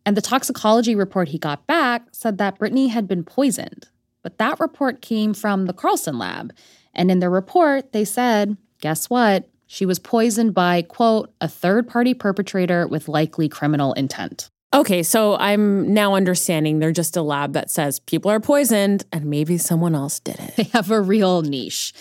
And 0.07 0.16
the 0.16 0.22
toxicology 0.22 0.94
report 0.94 1.29
he 1.29 1.38
got 1.38 1.66
back 1.66 2.07
said 2.12 2.38
that 2.38 2.59
Brittany 2.59 2.88
had 2.88 3.07
been 3.07 3.22
poisoned. 3.22 3.88
But 4.23 4.39
that 4.39 4.61
report 4.61 5.03
came 5.03 5.35
from 5.35 5.67
the 5.67 5.73
Carlson 5.73 6.19
lab. 6.19 6.53
And 6.95 7.11
in 7.11 7.21
their 7.21 7.31
report, 7.31 7.93
they 7.93 8.05
said, 8.05 8.57
guess 8.81 9.11
what? 9.11 9.49
She 9.67 9.87
was 9.87 9.99
poisoned 9.99 10.55
by, 10.55 10.83
quote, 10.83 11.33
a 11.41 11.49
third 11.49 11.89
party 11.89 12.13
perpetrator 12.15 12.87
with 12.87 13.09
likely 13.09 13.49
criminal 13.49 13.95
intent. 13.95 14.51
Okay, 14.75 15.03
so 15.03 15.37
I'm 15.37 15.93
now 15.93 16.15
understanding 16.15 16.79
they're 16.79 16.93
just 16.93 17.17
a 17.17 17.23
lab 17.23 17.53
that 17.53 17.71
says 17.71 18.01
people 18.01 18.31
are 18.31 18.41
poisoned 18.41 19.05
and 19.13 19.27
maybe 19.27 19.59
someone 19.59 19.95
else 19.95 20.19
did 20.21 20.39
it. 20.39 20.57
They 20.57 20.63
have 20.65 20.91
a 20.91 21.01
real 21.01 21.43
niche. 21.43 21.93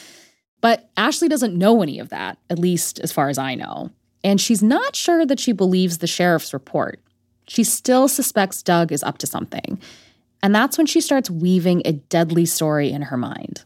But 0.62 0.90
Ashley 0.96 1.28
doesn't 1.28 1.58
know 1.58 1.82
any 1.82 2.00
of 2.00 2.10
that, 2.10 2.38
at 2.50 2.60
least 2.60 3.00
as 3.00 3.12
far 3.12 3.30
as 3.30 3.38
I 3.38 3.56
know. 3.56 3.92
And 4.24 4.40
she's 4.40 4.62
not 4.62 4.96
sure 4.96 5.26
that 5.26 5.40
she 5.40 5.52
believes 5.52 5.98
the 5.98 6.08
sheriff's 6.08 6.54
report. 6.54 7.02
She 7.48 7.64
still 7.64 8.08
suspects 8.08 8.62
Doug 8.62 8.92
is 8.92 9.04
up 9.04 9.18
to 9.18 9.28
something. 9.28 9.82
And 10.44 10.54
that's 10.56 10.78
when 10.78 10.88
she 10.88 11.02
starts 11.02 11.30
weaving 11.30 11.84
a 11.86 11.94
deadly 11.94 12.46
story 12.46 12.92
in 12.92 13.04
her 13.04 13.18
mind. 13.18 13.64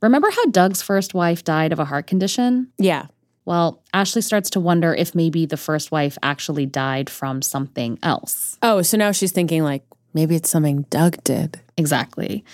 Remember 0.00 0.30
how 0.30 0.44
Doug's 0.46 0.82
first 0.82 1.14
wife 1.14 1.44
died 1.44 1.72
of 1.72 1.78
a 1.78 1.84
heart 1.84 2.06
condition? 2.06 2.70
Yeah. 2.78 3.06
Well, 3.46 3.82
Ashley 3.92 4.22
starts 4.22 4.50
to 4.50 4.60
wonder 4.60 4.94
if 4.94 5.14
maybe 5.14 5.46
the 5.46 5.56
first 5.56 5.90
wife 5.90 6.16
actually 6.22 6.66
died 6.66 7.10
from 7.10 7.42
something 7.42 7.98
else. 8.02 8.58
Oh, 8.62 8.82
so 8.82 8.96
now 8.96 9.12
she's 9.12 9.32
thinking, 9.32 9.62
like, 9.62 9.84
maybe 10.14 10.34
it's 10.34 10.48
something 10.50 10.82
Doug 10.88 11.22
did. 11.24 11.60
Exactly. 11.76 12.44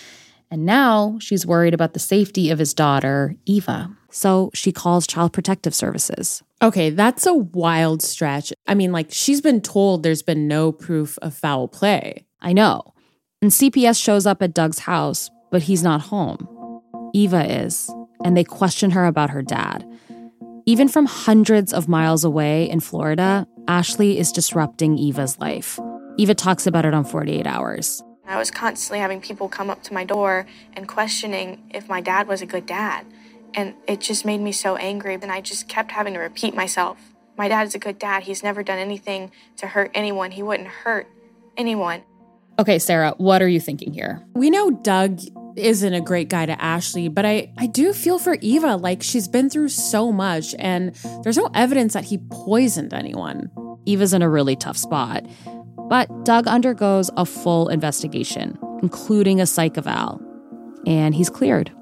And 0.51 0.67
now 0.67 1.19
she's 1.21 1.47
worried 1.47 1.75
about 1.75 1.93
the 1.93 2.01
safety 2.01 2.51
of 2.51 2.59
his 2.59 2.75
daughter, 2.75 3.37
Eva. 3.47 3.97
So 4.11 4.51
she 4.53 4.73
calls 4.73 5.07
Child 5.07 5.33
Protective 5.33 5.75
Services. 5.75 6.43
Okay, 6.61 6.91
that's 6.91 7.25
a 7.25 7.35
wild 7.35 8.03
stretch. 8.03 8.53
I 8.67 8.75
mean, 8.75 8.91
like, 8.91 9.09
she's 9.11 9.41
been 9.41 9.61
told 9.61 10.03
there's 10.03 10.23
been 10.23 10.49
no 10.49 10.73
proof 10.73 11.19
of 11.23 11.35
foul 11.35 11.69
play. 11.69 12.27
I 12.41 12.53
know. 12.53 12.95
And 13.43 13.51
CPS 13.51 14.03
shows 14.03 14.27
up 14.27 14.43
at 14.43 14.53
Doug's 14.53 14.81
house, 14.81 15.31
but 15.51 15.63
he's 15.63 15.83
not 15.83 16.03
home. 16.03 16.47
Eva 17.15 17.63
is, 17.65 17.91
and 18.23 18.37
they 18.37 18.45
question 18.45 18.91
her 18.91 19.07
about 19.07 19.31
her 19.31 19.41
dad. 19.41 19.83
Even 20.67 20.89
from 20.89 21.07
hundreds 21.07 21.73
of 21.73 21.89
miles 21.89 22.23
away 22.23 22.69
in 22.69 22.81
Florida, 22.81 23.47
Ashley 23.67 24.19
is 24.19 24.31
disrupting 24.31 24.99
Eva's 24.99 25.39
life. 25.39 25.81
Eva 26.19 26.35
talks 26.35 26.67
about 26.67 26.85
it 26.85 26.93
on 26.93 27.03
48 27.03 27.47
Hours. 27.47 28.03
I 28.27 28.37
was 28.37 28.51
constantly 28.51 28.99
having 28.99 29.23
people 29.23 29.49
come 29.49 29.71
up 29.71 29.83
to 29.85 29.95
my 29.95 30.05
door 30.05 30.47
and 30.75 30.87
questioning 30.87 31.63
if 31.71 31.89
my 31.89 32.03
dad 32.03 32.29
was 32.29 32.43
a 32.43 32.47
good 32.47 32.67
dad. 32.67 33.07
And 33.55 33.75
it 33.89 34.03
just 34.03 34.27
made 34.27 34.43
me 34.43 34.53
so 34.53 34.77
angry. 34.77 35.15
And 35.15 35.33
I 35.33 35.41
just 35.41 35.67
kept 35.67 35.93
having 35.93 36.13
to 36.13 36.21
repeat 36.21 36.55
myself 36.55 36.99
My 37.39 37.49
dad's 37.49 37.75
a 37.75 37.79
good 37.79 37.99
dad. 37.99 38.25
He's 38.25 38.43
never 38.43 38.63
done 38.63 38.79
anything 38.79 39.33
to 39.57 39.69
hurt 39.69 39.91
anyone, 39.95 40.33
he 40.33 40.43
wouldn't 40.43 40.69
hurt 40.69 41.09
anyone. 41.57 42.03
Okay, 42.61 42.79
Sarah, 42.79 43.15
what 43.17 43.41
are 43.41 43.49
you 43.49 43.59
thinking 43.59 43.95
here? 43.95 44.23
We 44.35 44.51
know 44.51 44.71
Doug 44.71 45.23
isn't 45.57 45.95
a 45.95 46.03
great 46.03 46.29
guy 46.29 46.45
to 46.45 46.63
Ashley, 46.63 47.09
but 47.09 47.25
I, 47.25 47.51
I 47.57 47.67
do 47.67 47.95
feel 47.95 48.19
for 48.19 48.37
Eva. 48.43 48.77
Like 48.77 49.03
she's 49.03 49.29
been 49.29 49.49
through 49.49 49.71
so 49.71 50.13
much, 50.13 50.55
and 50.59 50.95
there's 51.23 51.39
no 51.39 51.49
evidence 51.55 51.95
that 51.95 52.05
he 52.05 52.19
poisoned 52.19 52.93
anyone. 52.93 53.51
Eva's 53.87 54.13
in 54.13 54.21
a 54.21 54.29
really 54.29 54.57
tough 54.57 54.77
spot. 54.77 55.25
But 55.89 56.27
Doug 56.27 56.47
undergoes 56.47 57.11
a 57.17 57.25
full 57.25 57.69
investigation, 57.69 58.59
including 58.83 59.41
a 59.41 59.47
psych 59.47 59.79
eval, 59.79 60.21
and 60.87 61.15
he's 61.15 61.31
cleared. 61.31 61.73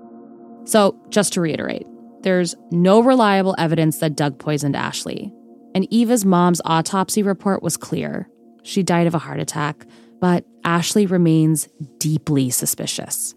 So, 0.62 0.96
just 1.08 1.32
to 1.32 1.40
reiterate, 1.40 1.88
there's 2.20 2.54
no 2.70 3.00
reliable 3.00 3.56
evidence 3.58 3.98
that 3.98 4.14
Doug 4.14 4.38
poisoned 4.38 4.76
Ashley. 4.76 5.32
And 5.74 5.92
Eva's 5.92 6.24
mom's 6.24 6.60
autopsy 6.64 7.24
report 7.24 7.64
was 7.64 7.76
clear. 7.76 8.30
She 8.62 8.84
died 8.84 9.08
of 9.08 9.14
a 9.14 9.18
heart 9.18 9.40
attack, 9.40 9.84
but 10.20 10.44
Ashley 10.64 11.06
remains 11.06 11.68
deeply 11.98 12.50
suspicious. 12.50 13.34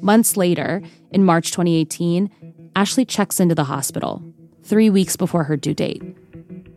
Months 0.00 0.36
later, 0.36 0.82
in 1.10 1.24
March 1.24 1.50
2018, 1.50 2.70
Ashley 2.76 3.04
checks 3.04 3.40
into 3.40 3.54
the 3.54 3.64
hospital, 3.64 4.22
three 4.62 4.90
weeks 4.90 5.16
before 5.16 5.44
her 5.44 5.56
due 5.56 5.74
date. 5.74 6.02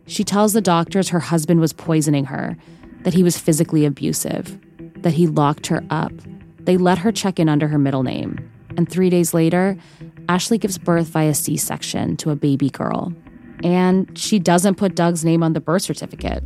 She 0.06 0.24
tells 0.24 0.52
the 0.52 0.60
doctors 0.60 1.10
her 1.10 1.20
husband 1.20 1.60
was 1.60 1.72
poisoning 1.72 2.24
her, 2.26 2.56
that 3.02 3.14
he 3.14 3.22
was 3.22 3.38
physically 3.38 3.84
abusive, 3.84 4.58
that 5.02 5.14
he 5.14 5.26
locked 5.26 5.68
her 5.68 5.84
up. 5.90 6.12
They 6.60 6.76
let 6.76 6.98
her 6.98 7.12
check 7.12 7.38
in 7.38 7.48
under 7.48 7.68
her 7.68 7.78
middle 7.78 8.02
name. 8.02 8.50
And 8.76 8.88
three 8.88 9.10
days 9.10 9.34
later, 9.34 9.76
Ashley 10.28 10.58
gives 10.58 10.78
birth 10.78 11.08
via 11.08 11.34
C 11.34 11.56
section 11.56 12.16
to 12.18 12.30
a 12.30 12.36
baby 12.36 12.70
girl. 12.70 13.12
And 13.62 14.16
she 14.18 14.38
doesn't 14.38 14.76
put 14.76 14.94
Doug's 14.94 15.24
name 15.24 15.42
on 15.42 15.52
the 15.52 15.60
birth 15.60 15.82
certificate. 15.82 16.42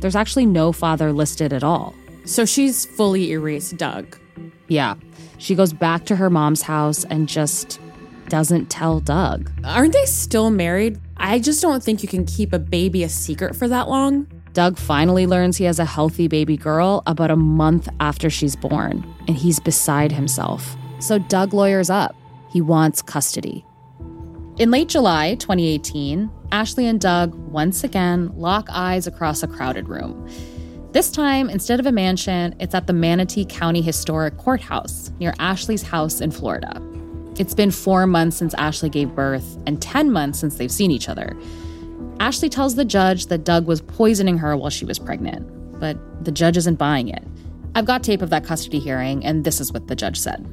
There's 0.00 0.16
actually 0.16 0.46
no 0.46 0.72
father 0.72 1.12
listed 1.12 1.52
at 1.52 1.64
all. 1.64 1.94
So 2.26 2.44
she's 2.44 2.84
fully 2.84 3.32
erased 3.32 3.76
Doug. 3.76 4.18
Yeah. 4.68 4.96
She 5.38 5.54
goes 5.54 5.72
back 5.72 6.04
to 6.06 6.16
her 6.16 6.28
mom's 6.28 6.62
house 6.62 7.04
and 7.04 7.28
just 7.28 7.80
doesn't 8.28 8.68
tell 8.68 9.00
Doug. 9.00 9.50
Aren't 9.64 9.92
they 9.92 10.04
still 10.04 10.50
married? 10.50 11.00
I 11.16 11.38
just 11.38 11.62
don't 11.62 11.82
think 11.82 12.02
you 12.02 12.08
can 12.08 12.24
keep 12.26 12.52
a 12.52 12.58
baby 12.58 13.04
a 13.04 13.08
secret 13.08 13.54
for 13.54 13.68
that 13.68 13.88
long. 13.88 14.26
Doug 14.52 14.78
finally 14.78 15.26
learns 15.26 15.56
he 15.56 15.64
has 15.64 15.78
a 15.78 15.84
healthy 15.84 16.28
baby 16.28 16.56
girl 16.56 17.02
about 17.06 17.30
a 17.30 17.36
month 17.36 17.88
after 18.00 18.30
she's 18.30 18.56
born, 18.56 19.06
and 19.28 19.36
he's 19.36 19.60
beside 19.60 20.10
himself. 20.10 20.76
So 20.98 21.18
Doug 21.18 21.52
lawyers 21.52 21.90
up. 21.90 22.16
He 22.48 22.60
wants 22.60 23.02
custody. 23.02 23.64
In 24.58 24.70
late 24.70 24.88
July 24.88 25.34
2018, 25.34 26.30
Ashley 26.52 26.86
and 26.86 26.98
Doug 26.98 27.34
once 27.34 27.84
again 27.84 28.32
lock 28.34 28.66
eyes 28.70 29.06
across 29.06 29.42
a 29.42 29.46
crowded 29.46 29.88
room. 29.88 30.26
This 30.96 31.10
time, 31.10 31.50
instead 31.50 31.78
of 31.78 31.84
a 31.84 31.92
mansion, 31.92 32.54
it's 32.58 32.74
at 32.74 32.86
the 32.86 32.94
Manatee 32.94 33.44
County 33.44 33.82
Historic 33.82 34.38
Courthouse 34.38 35.10
near 35.20 35.34
Ashley's 35.38 35.82
house 35.82 36.22
in 36.22 36.30
Florida. 36.30 36.80
It's 37.38 37.52
been 37.52 37.70
four 37.70 38.06
months 38.06 38.38
since 38.38 38.54
Ashley 38.54 38.88
gave 38.88 39.14
birth 39.14 39.58
and 39.66 39.82
10 39.82 40.10
months 40.10 40.38
since 40.38 40.56
they've 40.56 40.72
seen 40.72 40.90
each 40.90 41.10
other. 41.10 41.36
Ashley 42.18 42.48
tells 42.48 42.76
the 42.76 42.84
judge 42.86 43.26
that 43.26 43.44
Doug 43.44 43.66
was 43.66 43.82
poisoning 43.82 44.38
her 44.38 44.56
while 44.56 44.70
she 44.70 44.86
was 44.86 44.98
pregnant, 44.98 45.78
but 45.78 45.98
the 46.24 46.32
judge 46.32 46.56
isn't 46.56 46.76
buying 46.76 47.08
it. 47.08 47.22
I've 47.74 47.84
got 47.84 48.02
tape 48.02 48.22
of 48.22 48.30
that 48.30 48.44
custody 48.44 48.78
hearing, 48.78 49.22
and 49.22 49.44
this 49.44 49.60
is 49.60 49.74
what 49.74 49.88
the 49.88 49.96
judge 49.96 50.18
said. 50.18 50.48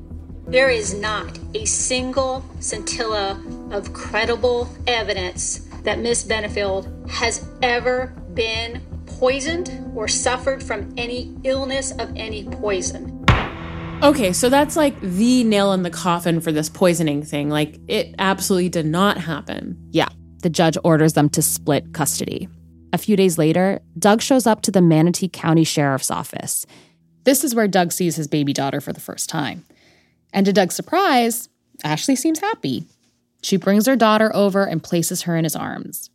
There 0.46 0.70
is 0.70 0.94
not 0.94 1.40
a 1.54 1.64
single 1.64 2.44
scintilla 2.60 3.42
of 3.72 3.94
credible 3.94 4.68
evidence 4.88 5.60
that 5.84 6.00
Miss 6.00 6.26
Benefield 6.26 7.10
has 7.10 7.48
ever 7.62 8.08
been 8.34 8.82
poisoned 9.24 9.90
or 9.96 10.06
suffered 10.06 10.62
from 10.62 10.94
any 10.98 11.34
illness 11.46 11.92
of 11.94 12.12
any 12.18 12.44
poison. 12.44 13.24
Okay, 14.04 14.34
so 14.34 14.50
that's 14.50 14.76
like 14.76 15.00
the 15.00 15.46
nail 15.46 15.72
in 15.72 15.84
the 15.84 15.90
coffin 15.90 16.42
for 16.42 16.52
this 16.52 16.68
poisoning 16.68 17.24
thing. 17.24 17.50
Like, 17.50 17.80
it 17.88 18.14
absolutely 18.20 18.68
did 18.68 18.86
not 18.86 19.18
happen. 19.18 19.78
Yeah, 19.92 20.10
the 20.42 20.50
judge 20.50 20.78
orders 20.84 21.14
them 21.14 21.30
to 21.30 21.42
split 21.42 21.94
custody. 21.94 22.50
A 22.92 22.98
few 22.98 23.16
days 23.16 23.38
later, 23.38 23.80
Doug 23.98 24.22
shows 24.22 24.46
up 24.46 24.62
to 24.64 24.72
the 24.72 24.82
Manatee 24.82 25.30
County 25.30 25.64
Sheriff's 25.64 26.12
Office. 26.12 26.66
This 27.24 27.46
is 27.46 27.56
where 27.56 27.70
Doug 27.70 27.94
sees 27.94 28.18
his 28.18 28.28
baby 28.28 28.52
daughter 28.52 28.82
for 28.82 28.92
the 28.92 29.00
first 29.00 29.30
time. 29.30 29.64
And 30.34 30.46
to 30.48 30.52
Doug's 30.52 30.76
surprise, 30.76 31.48
Ashley 31.86 32.18
seems 32.18 32.40
happy. 32.40 32.88
She 33.42 33.56
brings 33.56 33.86
her 33.86 33.96
daughter 33.96 34.36
over 34.36 34.66
and 34.66 34.84
places 34.84 35.22
her 35.22 35.38
in 35.38 35.46
his 35.46 35.56
arms. 35.56 36.10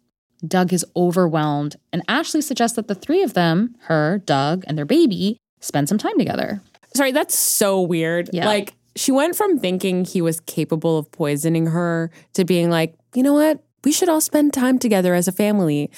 Doug 0.46 0.72
is 0.72 0.84
overwhelmed, 0.94 1.76
and 1.92 2.02
Ashley 2.08 2.40
suggests 2.40 2.76
that 2.76 2.88
the 2.88 2.94
three 2.94 3.22
of 3.22 3.34
them, 3.34 3.74
her, 3.82 4.22
Doug, 4.24 4.64
and 4.66 4.78
their 4.78 4.84
baby, 4.84 5.38
spend 5.60 5.88
some 5.88 5.98
time 5.98 6.16
together. 6.18 6.62
Sorry, 6.94 7.12
that's 7.12 7.38
so 7.38 7.80
weird. 7.80 8.30
Yeah. 8.32 8.46
Like, 8.46 8.74
she 8.96 9.12
went 9.12 9.36
from 9.36 9.58
thinking 9.58 10.04
he 10.04 10.20
was 10.20 10.40
capable 10.40 10.98
of 10.98 11.10
poisoning 11.12 11.66
her 11.66 12.10
to 12.34 12.44
being 12.44 12.70
like, 12.70 12.94
you 13.14 13.22
know 13.22 13.34
what? 13.34 13.62
We 13.84 13.92
should 13.92 14.08
all 14.08 14.20
spend 14.20 14.52
time 14.52 14.78
together 14.78 15.14
as 15.14 15.28
a 15.28 15.32
family. 15.32 15.90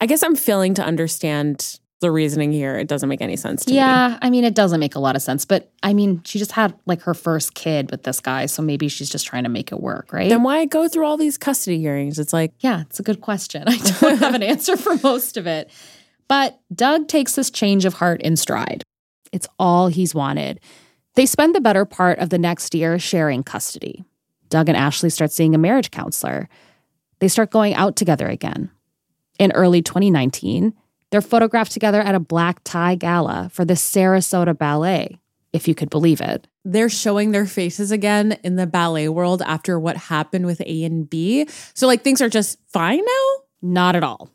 I 0.00 0.06
guess 0.06 0.22
I'm 0.22 0.36
failing 0.36 0.74
to 0.74 0.84
understand 0.84 1.80
the 2.04 2.10
reasoning 2.10 2.52
here. 2.52 2.76
It 2.76 2.86
doesn't 2.86 3.08
make 3.08 3.22
any 3.22 3.34
sense 3.36 3.64
to 3.64 3.70
me. 3.70 3.76
Yeah, 3.76 4.18
I 4.20 4.28
mean, 4.28 4.44
it 4.44 4.54
doesn't 4.54 4.78
make 4.78 4.94
a 4.94 4.98
lot 4.98 5.16
of 5.16 5.22
sense, 5.22 5.44
but 5.44 5.72
I 5.82 5.94
mean, 5.94 6.22
she 6.24 6.38
just 6.38 6.52
had 6.52 6.74
like 6.84 7.00
her 7.02 7.14
first 7.14 7.54
kid 7.54 7.90
with 7.90 8.02
this 8.02 8.20
guy, 8.20 8.46
so 8.46 8.62
maybe 8.62 8.88
she's 8.88 9.08
just 9.08 9.26
trying 9.26 9.44
to 9.44 9.48
make 9.48 9.72
it 9.72 9.80
work, 9.80 10.12
right? 10.12 10.28
Then 10.28 10.42
why 10.42 10.64
go 10.66 10.86
through 10.86 11.06
all 11.06 11.16
these 11.16 11.38
custody 11.38 11.78
hearings? 11.80 12.18
It's 12.18 12.32
like, 12.32 12.52
Yeah, 12.60 12.82
it's 12.82 13.00
a 13.00 13.02
good 13.02 13.20
question. 13.22 13.64
I 13.68 13.76
don't 13.78 14.18
have 14.18 14.34
an 14.34 14.42
answer 14.42 14.76
for 14.76 14.96
most 15.02 15.36
of 15.36 15.46
it. 15.46 15.70
But 16.28 16.60
Doug 16.74 17.08
takes 17.08 17.34
this 17.34 17.50
change 17.50 17.84
of 17.84 17.94
heart 17.94 18.20
in 18.22 18.36
stride. 18.36 18.82
It's 19.32 19.48
all 19.58 19.88
he's 19.88 20.14
wanted. 20.14 20.60
They 21.14 21.26
spend 21.26 21.54
the 21.54 21.60
better 21.60 21.84
part 21.84 22.18
of 22.18 22.30
the 22.30 22.38
next 22.38 22.74
year 22.74 22.98
sharing 22.98 23.42
custody. 23.42 24.04
Doug 24.48 24.68
and 24.68 24.76
Ashley 24.76 25.10
start 25.10 25.32
seeing 25.32 25.54
a 25.54 25.58
marriage 25.58 25.90
counselor. 25.90 26.48
They 27.18 27.28
start 27.28 27.50
going 27.50 27.74
out 27.74 27.96
together 27.96 28.28
again. 28.28 28.70
In 29.38 29.50
early 29.52 29.82
2019, 29.82 30.74
they're 31.14 31.20
photographed 31.20 31.70
together 31.70 32.00
at 32.00 32.16
a 32.16 32.18
black 32.18 32.58
tie 32.64 32.96
gala 32.96 33.48
for 33.52 33.64
the 33.64 33.74
Sarasota 33.74 34.58
Ballet, 34.58 35.20
if 35.52 35.68
you 35.68 35.72
could 35.72 35.88
believe 35.88 36.20
it. 36.20 36.48
they're 36.64 36.88
showing 36.88 37.30
their 37.30 37.46
faces 37.46 37.92
again 37.92 38.36
in 38.42 38.56
the 38.56 38.66
ballet 38.66 39.08
world 39.08 39.40
after 39.42 39.78
what 39.78 39.96
happened 39.96 40.44
with 40.44 40.60
A 40.62 40.82
and 40.82 41.08
B. 41.08 41.46
So, 41.72 41.86
like, 41.86 42.02
things 42.02 42.20
are 42.20 42.28
just 42.28 42.58
fine 42.66 42.98
now? 42.98 43.42
Not 43.62 43.94
at 43.94 44.02
all. 44.02 44.28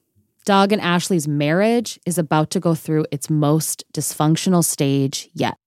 Doug 0.46 0.72
and 0.72 0.82
Ashley's 0.82 1.28
marriage 1.28 2.00
is 2.06 2.18
about 2.18 2.50
to 2.52 2.62
go 2.62 2.76
through 2.76 3.08
its 3.12 3.30
most 3.30 3.84
dysfunctional 3.94 4.64
stage 4.64 5.30
yet. 5.34 5.58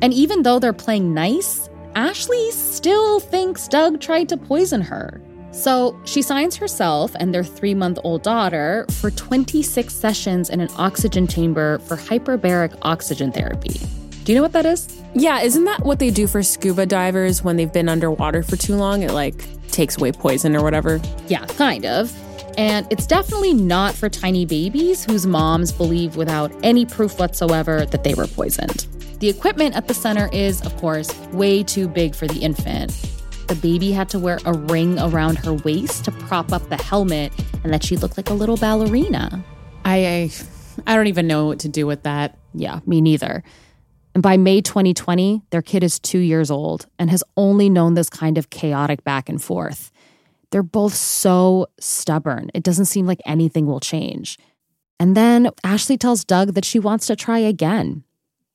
And 0.00 0.14
even 0.14 0.44
though 0.44 0.60
they're 0.60 0.72
playing 0.72 1.14
nice, 1.14 1.68
Ashley 1.96 2.52
still 2.52 3.18
thinks 3.18 3.66
Doug 3.66 4.00
tried 4.00 4.28
to 4.28 4.36
poison 4.36 4.82
her. 4.82 5.20
So 5.50 5.98
she 6.04 6.22
signs 6.22 6.56
herself 6.56 7.14
and 7.18 7.34
their 7.34 7.44
three 7.44 7.74
month 7.74 7.98
old 8.04 8.22
daughter 8.22 8.86
for 9.00 9.10
26 9.10 9.92
sessions 9.92 10.50
in 10.50 10.60
an 10.60 10.68
oxygen 10.76 11.26
chamber 11.26 11.78
for 11.80 11.96
hyperbaric 11.96 12.76
oxygen 12.82 13.32
therapy. 13.32 13.80
Do 14.24 14.32
you 14.32 14.36
know 14.36 14.42
what 14.42 14.52
that 14.52 14.66
is? 14.66 14.94
Yeah, 15.14 15.40
isn't 15.40 15.64
that 15.64 15.84
what 15.84 15.98
they 15.98 16.10
do 16.10 16.26
for 16.26 16.42
scuba 16.42 16.84
divers 16.84 17.42
when 17.42 17.56
they've 17.56 17.72
been 17.72 17.88
underwater 17.88 18.42
for 18.42 18.56
too 18.56 18.76
long? 18.76 19.02
It 19.02 19.12
like 19.12 19.44
takes 19.70 19.96
away 19.96 20.12
poison 20.12 20.54
or 20.54 20.62
whatever. 20.62 21.00
Yeah, 21.28 21.46
kind 21.46 21.86
of. 21.86 22.12
And 22.58 22.86
it's 22.90 23.06
definitely 23.06 23.54
not 23.54 23.94
for 23.94 24.08
tiny 24.08 24.44
babies 24.44 25.04
whose 25.04 25.26
moms 25.26 25.72
believe 25.72 26.16
without 26.16 26.52
any 26.62 26.84
proof 26.84 27.18
whatsoever 27.18 27.86
that 27.86 28.04
they 28.04 28.14
were 28.14 28.26
poisoned. 28.26 28.86
The 29.20 29.28
equipment 29.28 29.76
at 29.76 29.88
the 29.88 29.94
center 29.94 30.28
is, 30.32 30.60
of 30.62 30.76
course, 30.76 31.16
way 31.32 31.62
too 31.62 31.88
big 31.88 32.14
for 32.14 32.26
the 32.26 32.40
infant. 32.40 32.92
The 33.48 33.54
baby 33.56 33.92
had 33.92 34.10
to 34.10 34.18
wear 34.18 34.38
a 34.44 34.52
ring 34.52 34.98
around 34.98 35.38
her 35.38 35.54
waist 35.54 36.04
to 36.04 36.12
prop 36.12 36.52
up 36.52 36.68
the 36.68 36.76
helmet 36.76 37.32
and 37.64 37.72
that 37.72 37.82
she 37.82 37.96
looked 37.96 38.18
like 38.18 38.28
a 38.28 38.34
little 38.34 38.58
ballerina. 38.58 39.42
I, 39.86 40.30
I 40.86 40.94
don't 40.94 41.06
even 41.06 41.26
know 41.26 41.46
what 41.46 41.58
to 41.60 41.68
do 41.68 41.86
with 41.86 42.02
that. 42.02 42.38
Yeah, 42.52 42.80
me 42.84 43.00
neither. 43.00 43.42
And 44.14 44.22
by 44.22 44.36
May 44.36 44.60
2020, 44.60 45.42
their 45.50 45.62
kid 45.62 45.82
is 45.82 45.98
two 45.98 46.18
years 46.18 46.50
old 46.50 46.86
and 46.98 47.08
has 47.08 47.24
only 47.38 47.70
known 47.70 47.94
this 47.94 48.10
kind 48.10 48.36
of 48.36 48.50
chaotic 48.50 49.02
back 49.02 49.30
and 49.30 49.42
forth. 49.42 49.90
They're 50.50 50.62
both 50.62 50.94
so 50.94 51.68
stubborn. 51.80 52.50
It 52.52 52.62
doesn't 52.62 52.86
seem 52.86 53.06
like 53.06 53.20
anything 53.24 53.66
will 53.66 53.80
change. 53.80 54.38
And 55.00 55.16
then 55.16 55.50
Ashley 55.64 55.96
tells 55.96 56.24
Doug 56.24 56.54
that 56.54 56.64
she 56.64 56.78
wants 56.78 57.06
to 57.06 57.16
try 57.16 57.38
again. 57.38 58.04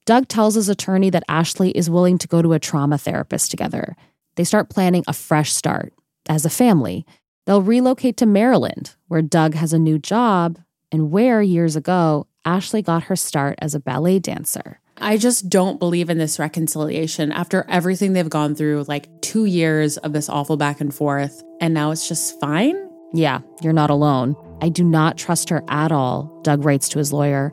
Doug 0.06 0.28
tells 0.28 0.56
his 0.56 0.70
attorney 0.70 1.10
that 1.10 1.24
Ashley 1.28 1.72
is 1.72 1.90
willing 1.90 2.18
to 2.18 2.28
go 2.28 2.42
to 2.42 2.54
a 2.54 2.60
trauma 2.60 2.98
therapist 2.98 3.50
together. 3.50 3.96
They 4.36 4.44
start 4.44 4.70
planning 4.70 5.04
a 5.08 5.14
fresh 5.14 5.54
start 5.54 5.94
as 6.28 6.46
a 6.46 6.50
family. 6.50 7.06
They'll 7.46 7.62
relocate 7.62 8.18
to 8.18 8.26
Maryland, 8.26 8.96
where 9.08 9.22
Doug 9.22 9.54
has 9.56 9.74
a 9.74 9.80
new 9.80 10.00
job 10.00 10.60
and 10.92 11.12
where 11.12 11.42
years 11.42 11.76
ago 11.76 12.28
Ashley 12.46 12.82
got 12.82 13.04
her 13.04 13.16
start 13.16 13.58
as 13.62 13.74
a 13.74 13.80
ballet 13.80 14.20
dancer. 14.20 14.80
I 14.98 15.18
just 15.18 15.50
don't 15.50 15.80
believe 15.80 16.10
in 16.10 16.18
this 16.18 16.40
reconciliation 16.40 17.32
after 17.32 17.66
everything 17.68 18.14
they've 18.14 18.30
gone 18.30 18.56
through 18.56 18.86
like 18.88 19.10
two 19.22 19.46
years 19.46 19.98
of 19.98 20.14
this 20.14 20.30
awful 20.30 20.56
back 20.58 20.82
and 20.82 20.94
forth, 20.94 21.42
and 21.60 21.74
now 21.74 21.92
it's 21.92 22.08
just 22.08 22.40
fine. 22.40 22.76
Yeah, 23.14 23.42
you're 23.62 23.74
not 23.74 23.90
alone. 23.90 24.36
I 24.62 24.70
do 24.70 24.84
not 24.84 25.18
trust 25.18 25.50
her 25.50 25.64
at 25.68 25.92
all, 25.92 26.40
Doug 26.44 26.64
writes 26.64 26.90
to 26.90 27.00
his 27.00 27.12
lawyer, 27.12 27.52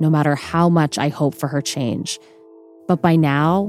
no 0.00 0.10
matter 0.10 0.34
how 0.34 0.68
much 0.68 0.98
I 0.98 1.08
hope 1.08 1.34
for 1.34 1.48
her 1.48 1.60
change. 1.62 2.18
But 2.88 3.02
by 3.02 3.16
now, 3.16 3.62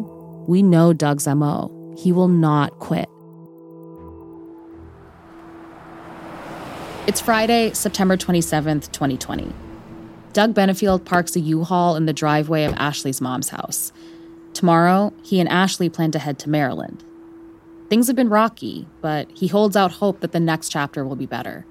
we 0.48 0.64
know 0.64 0.94
Doug's 0.94 1.28
MO. 1.28 1.81
He 1.98 2.12
will 2.12 2.28
not 2.28 2.80
quit. 2.80 3.10
It's 7.08 7.20
Friday, 7.20 7.74
September 7.74 8.16
27th, 8.16 8.92
2020. 8.92 9.52
Doug 10.34 10.54
Benefield 10.54 11.04
parks 11.04 11.36
a 11.36 11.40
U-Haul 11.40 11.96
in 11.96 12.06
the 12.06 12.14
driveway 12.14 12.64
of 12.64 12.74
Ashley's 12.74 13.20
mom's 13.20 13.50
house. 13.50 13.92
Tomorrow, 14.54 15.14
he 15.24 15.40
and 15.40 15.50
Ashley 15.50 15.90
plan 15.90 16.12
to 16.12 16.20
head 16.20 16.40
to 16.40 16.50
Maryland. 16.50 17.04
Things 17.90 18.08
have 18.08 18.16
been 18.16 18.30
rocky, 18.30 18.88
but 19.02 19.30
he 19.32 19.48
holds 19.48 19.76
out 19.76 19.92
hope 19.92 20.22
that 20.22 20.32
the 20.32 20.40
next 20.40 20.70
chapter 20.70 21.04
will 21.04 21.18
be 21.18 21.26
better. 21.26 21.66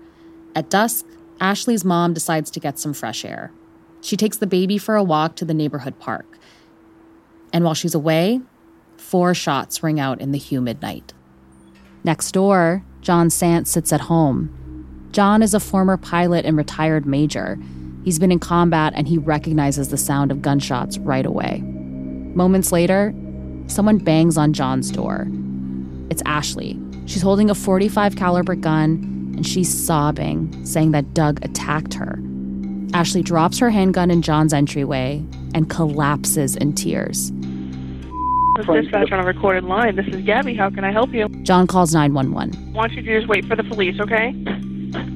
At 0.55 0.69
dusk, 0.69 1.07
Ashley's 1.41 1.85
mom 1.85 2.13
decides 2.13 2.51
to 2.51 2.61
get 2.61 2.79
some 2.79 2.93
fresh 2.93 3.25
air. 3.25 3.53
She 4.03 4.17
takes 4.17 4.37
the 4.37 4.47
baby 4.47 4.77
for 4.77 4.97
a 4.97 5.03
walk 5.03 5.37
to 5.37 5.45
the 5.45 5.55
neighborhood 5.55 5.99
park. 5.99 6.39
And 7.53 7.65
while 7.65 7.75
she's 7.75 7.95
away, 7.95 8.41
four 9.11 9.35
shots 9.35 9.83
ring 9.83 9.99
out 9.99 10.20
in 10.20 10.31
the 10.31 10.38
humid 10.38 10.81
night. 10.81 11.12
Next 12.05 12.31
door, 12.31 12.85
John 13.01 13.29
Sant 13.29 13.66
sits 13.66 13.92
at 13.92 14.03
home. 14.03 15.09
John 15.11 15.42
is 15.42 15.53
a 15.53 15.59
former 15.59 15.96
pilot 15.96 16.44
and 16.44 16.57
retired 16.57 17.07
major. 17.07 17.59
He's 18.05 18.20
been 18.20 18.31
in 18.31 18.38
combat 18.38 18.92
and 18.94 19.09
he 19.09 19.18
recognizes 19.18 19.88
the 19.88 19.96
sound 19.96 20.31
of 20.31 20.42
gunshots 20.42 20.96
right 20.99 21.27
away. 21.27 21.61
Moments 22.37 22.70
later, 22.70 23.12
someone 23.66 23.99
bangs 23.99 24.38
on 24.38 24.53
John's 24.53 24.92
door. 24.92 25.27
It's 26.09 26.23
Ashley. 26.25 26.79
She's 27.07 27.23
holding 27.23 27.51
a 27.51 27.55
45 27.57 28.14
caliber 28.14 28.55
gun 28.55 29.33
and 29.35 29.44
she's 29.44 29.77
sobbing, 29.77 30.64
saying 30.64 30.92
that 30.92 31.14
Doug 31.14 31.44
attacked 31.44 31.94
her. 31.94 32.20
Ashley 32.94 33.23
drops 33.23 33.59
her 33.59 33.70
handgun 33.70 34.12
in 34.12 34.23
John's 34.23 34.53
entryway 34.53 35.25
and 35.53 35.68
collapses 35.68 36.55
in 36.55 36.75
tears. 36.75 37.33
This 38.61 38.77
is 38.77 38.85
dispatch 38.85 39.11
on 39.11 39.20
a 39.20 39.25
recorded 39.25 39.64
line. 39.64 39.96
This 39.96 40.07
is 40.09 40.20
Gabby. 40.23 40.55
How 40.55 40.68
can 40.68 40.85
I 40.85 40.92
help 40.92 41.14
you? 41.14 41.29
John 41.44 41.66
calls 41.66 41.94
911. 41.94 42.75
Why 42.75 42.88
don't 42.88 42.96
you 42.96 43.03
just 43.03 43.27
wait 43.27 43.46
for 43.46 43.57
the 43.57 43.64
police, 43.64 43.99
okay? 43.99 44.35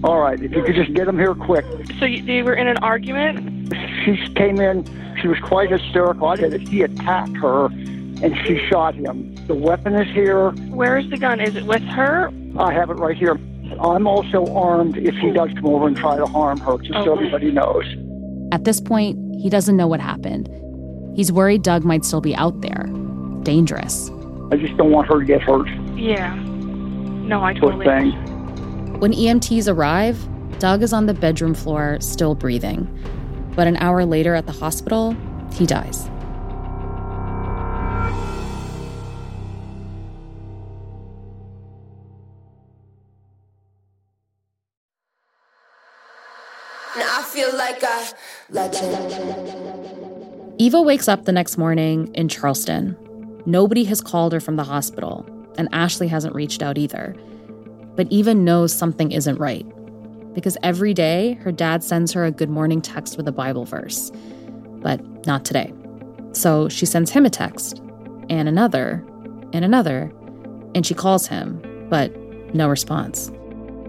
All 0.02 0.18
right, 0.18 0.40
if 0.40 0.52
you 0.52 0.62
could 0.62 0.74
just 0.74 0.94
get 0.94 1.04
them 1.04 1.18
here 1.18 1.34
quick. 1.34 1.66
So 1.98 2.06
you, 2.06 2.22
they 2.22 2.42
were 2.42 2.54
in 2.54 2.68
an 2.68 2.78
argument? 2.78 3.74
She 4.04 4.16
came 4.34 4.60
in, 4.60 4.84
she 5.20 5.28
was 5.28 5.38
quite 5.40 5.70
hysterical. 5.70 6.28
I 6.28 6.36
said 6.36 6.52
that 6.52 6.66
he 6.66 6.82
attacked 6.82 7.36
her 7.36 7.66
and 7.66 8.34
she 8.46 8.58
shot 8.70 8.94
him. 8.94 9.34
The 9.46 9.54
weapon 9.54 9.94
is 9.94 10.08
here. 10.14 10.52
Where 10.70 10.96
is 10.96 11.10
the 11.10 11.18
gun? 11.18 11.38
Is 11.38 11.54
it 11.54 11.66
with 11.66 11.82
her? 11.82 12.32
I 12.58 12.72
have 12.72 12.88
it 12.88 12.94
right 12.94 13.16
here. 13.16 13.38
I'm 13.78 14.06
also 14.06 14.46
armed 14.54 14.96
if 14.96 15.14
he 15.16 15.32
does 15.32 15.50
come 15.54 15.66
over 15.66 15.86
and 15.86 15.96
try 15.96 16.16
to 16.16 16.24
harm 16.24 16.60
her, 16.60 16.78
just 16.78 17.04
so 17.04 17.12
everybody 17.14 17.50
knows. 17.50 17.84
At 18.52 18.64
this 18.64 18.80
point, 18.80 19.18
he 19.38 19.50
doesn't 19.50 19.76
know 19.76 19.86
what 19.86 20.00
happened. 20.00 20.48
He's 21.14 21.30
worried 21.30 21.62
Doug 21.62 21.84
might 21.84 22.06
still 22.06 22.22
be 22.22 22.34
out 22.36 22.62
there. 22.62 22.88
Dangerous. 23.44 24.10
I 24.50 24.56
just 24.56 24.76
don't 24.76 24.90
want 24.90 25.06
her 25.08 25.20
to 25.20 25.24
get 25.24 25.42
hurt. 25.42 25.68
Yeah. 25.96 26.34
No, 26.34 27.42
I 27.44 27.54
totally. 27.54 27.84
thing. 27.86 28.10
When 29.00 29.12
EMTs 29.12 29.72
arrive, 29.72 30.18
Doug 30.58 30.82
is 30.82 30.92
on 30.92 31.06
the 31.06 31.14
bedroom 31.14 31.54
floor, 31.54 31.98
still 32.00 32.34
breathing. 32.34 32.88
But 33.54 33.66
an 33.66 33.76
hour 33.76 34.04
later 34.04 34.34
at 34.34 34.46
the 34.46 34.52
hospital, 34.52 35.16
he 35.52 35.66
dies. 35.66 36.08
I 46.96 47.22
feel 47.30 47.54
like 47.56 47.82
a 47.82 48.04
legend. 48.50 50.54
Eva 50.58 50.80
wakes 50.80 51.08
up 51.08 51.24
the 51.24 51.32
next 51.32 51.58
morning 51.58 52.14
in 52.14 52.28
Charleston. 52.28 52.96
Nobody 53.46 53.84
has 53.84 54.00
called 54.00 54.32
her 54.32 54.40
from 54.40 54.56
the 54.56 54.64
hospital, 54.64 55.26
and 55.56 55.68
Ashley 55.72 56.08
hasn't 56.08 56.34
reached 56.34 56.62
out 56.62 56.78
either. 56.78 57.14
But 57.96 58.10
Eva 58.10 58.34
knows 58.34 58.74
something 58.74 59.12
isn't 59.12 59.38
right 59.38 59.66
because 60.34 60.56
every 60.62 60.92
day 60.92 61.34
her 61.34 61.52
dad 61.52 61.84
sends 61.84 62.12
her 62.12 62.24
a 62.24 62.30
good 62.30 62.50
morning 62.50 62.82
text 62.82 63.16
with 63.16 63.28
a 63.28 63.32
Bible 63.32 63.64
verse, 63.64 64.10
but 64.82 65.00
not 65.26 65.44
today. 65.44 65.72
So 66.32 66.68
she 66.68 66.86
sends 66.86 67.10
him 67.10 67.24
a 67.24 67.30
text, 67.30 67.80
and 68.28 68.48
another, 68.48 69.04
and 69.52 69.64
another, 69.64 70.12
and 70.74 70.84
she 70.84 70.94
calls 70.94 71.28
him, 71.28 71.62
but 71.88 72.14
no 72.52 72.68
response. 72.68 73.30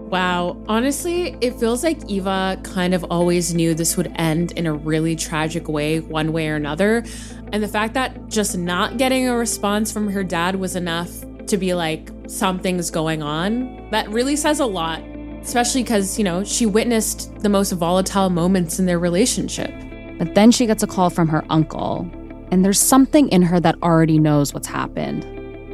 Wow. 0.06 0.56
Honestly, 0.68 1.36
it 1.40 1.58
feels 1.58 1.82
like 1.82 1.98
Eva 2.08 2.60
kind 2.62 2.94
of 2.94 3.02
always 3.04 3.52
knew 3.52 3.74
this 3.74 3.96
would 3.96 4.12
end 4.14 4.52
in 4.52 4.66
a 4.66 4.72
really 4.72 5.16
tragic 5.16 5.68
way, 5.68 5.98
one 5.98 6.32
way 6.32 6.48
or 6.48 6.54
another. 6.54 7.04
And 7.52 7.60
the 7.60 7.68
fact 7.68 7.94
that 7.94 8.28
just 8.28 8.56
not 8.56 8.98
getting 8.98 9.28
a 9.28 9.36
response 9.36 9.90
from 9.90 10.08
her 10.10 10.22
dad 10.22 10.56
was 10.56 10.76
enough 10.76 11.10
to 11.48 11.56
be 11.56 11.74
like, 11.74 12.08
something's 12.28 12.90
going 12.90 13.22
on, 13.22 13.90
that 13.90 14.08
really 14.10 14.36
says 14.36 14.60
a 14.60 14.66
lot. 14.66 15.02
Especially 15.42 15.82
because, 15.82 16.18
you 16.18 16.24
know, 16.24 16.44
she 16.44 16.66
witnessed 16.66 17.32
the 17.40 17.48
most 17.48 17.72
volatile 17.72 18.30
moments 18.30 18.78
in 18.78 18.86
their 18.86 18.98
relationship. 18.98 19.72
But 20.18 20.34
then 20.34 20.50
she 20.52 20.66
gets 20.66 20.82
a 20.82 20.86
call 20.86 21.10
from 21.10 21.28
her 21.28 21.44
uncle, 21.50 22.08
and 22.50 22.64
there's 22.64 22.80
something 22.80 23.28
in 23.28 23.42
her 23.42 23.60
that 23.60 23.76
already 23.82 24.18
knows 24.18 24.54
what's 24.54 24.66
happened. 24.66 25.24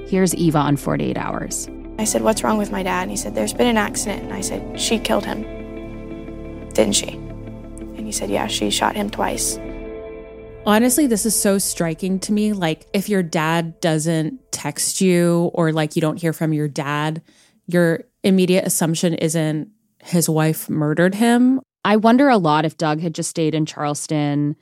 Here's 0.08 0.34
Eva 0.34 0.58
on 0.58 0.76
48 0.76 1.16
Hours. 1.16 1.68
I 2.02 2.04
said, 2.04 2.22
What's 2.22 2.42
wrong 2.42 2.58
with 2.58 2.72
my 2.72 2.82
dad? 2.82 3.02
And 3.02 3.10
he 3.12 3.16
said, 3.16 3.34
There's 3.34 3.54
been 3.54 3.68
an 3.68 3.76
accident. 3.76 4.24
And 4.24 4.32
I 4.32 4.40
said, 4.40 4.78
She 4.78 4.98
killed 4.98 5.24
him. 5.24 5.42
Didn't 6.70 6.96
she? 6.96 7.10
And 7.10 8.04
he 8.04 8.10
said, 8.10 8.28
Yeah, 8.28 8.48
she 8.48 8.70
shot 8.70 8.96
him 8.96 9.08
twice. 9.08 9.56
Honestly, 10.66 11.06
this 11.06 11.24
is 11.24 11.40
so 11.40 11.58
striking 11.58 12.18
to 12.20 12.32
me. 12.32 12.52
Like, 12.52 12.86
if 12.92 13.08
your 13.08 13.22
dad 13.22 13.80
doesn't 13.80 14.52
text 14.52 15.00
you 15.00 15.50
or 15.54 15.72
like 15.72 15.94
you 15.94 16.02
don't 16.02 16.20
hear 16.20 16.32
from 16.32 16.52
your 16.52 16.68
dad, 16.68 17.22
your 17.66 18.04
immediate 18.24 18.66
assumption 18.66 19.14
isn't 19.14 19.70
his 20.02 20.28
wife 20.28 20.68
murdered 20.68 21.14
him. 21.14 21.60
I 21.84 21.96
wonder 21.96 22.28
a 22.28 22.36
lot 22.36 22.64
if 22.64 22.76
Doug 22.76 23.00
had 23.00 23.14
just 23.14 23.30
stayed 23.30 23.54
in 23.54 23.66
Charleston 23.66 24.56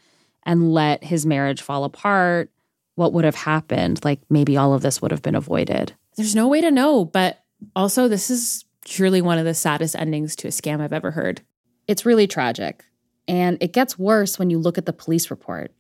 and 0.45 0.73
let 0.73 1.05
his 1.05 1.25
marriage 1.25 1.63
fall 1.63 1.85
apart, 1.85 2.51
what 2.97 3.15
would 3.15 3.25
have 3.25 3.35
happened? 3.35 4.05
Like 4.05 4.21
maybe 4.29 4.57
all 4.59 4.75
of 4.75 4.83
this 4.83 5.01
would 5.01 5.11
have 5.11 5.23
been 5.23 5.35
avoided. 5.35 5.95
There's 6.21 6.35
no 6.35 6.49
way 6.49 6.61
to 6.61 6.71
know, 6.71 7.07
but 7.07 7.43
also, 7.75 8.07
this 8.07 8.29
is 8.29 8.67
truly 8.85 9.23
one 9.23 9.39
of 9.39 9.47
the 9.47 9.55
saddest 9.55 9.97
endings 9.97 10.37
to 10.37 10.49
a 10.49 10.51
scam 10.51 10.83
I've 10.83 10.93
ever 10.93 11.13
heard. 11.13 11.41
It's 11.89 12.05
really 12.05 12.27
tragic. 12.27 12.85
And 13.27 13.57
it 13.63 13.73
gets 13.73 13.99
worse 13.99 14.39
when 14.39 14.51
you 14.51 14.59
look 14.59 14.77
at 14.77 14.85
the 14.85 14.93
police 14.93 15.31
report. 15.31 15.73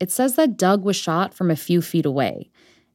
It 0.00 0.10
says 0.10 0.36
that 0.36 0.56
Doug 0.56 0.82
was 0.82 0.96
shot 0.96 1.34
from 1.34 1.50
a 1.50 1.56
few 1.56 1.82
feet 1.82 2.06
away. 2.06 2.50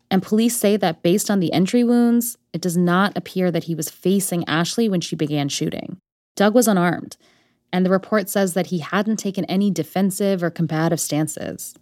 And 0.10 0.23
police 0.23 0.57
say 0.57 0.75
that 0.75 1.03
based 1.03 1.29
on 1.29 1.39
the 1.39 1.53
entry 1.53 1.83
wounds, 1.83 2.36
it 2.51 2.62
does 2.62 2.75
not 2.77 3.15
appear 3.15 3.51
that 3.51 3.65
he 3.65 3.75
was 3.75 3.91
facing 3.91 4.43
Ashley 4.47 4.89
when 4.89 5.01
she 5.01 5.15
began 5.15 5.49
shooting. 5.49 5.99
Doug 6.36 6.55
was 6.55 6.67
unarmed, 6.67 7.15
and 7.71 7.86
the 7.86 7.91
report 7.91 8.27
says 8.27 8.55
that 8.55 8.67
he 8.67 8.79
hadn't 8.79 9.17
taken 9.17 9.45
any 9.45 9.69
defensive 9.69 10.41
or 10.41 10.49
combative 10.49 10.99
stances. 10.99 11.75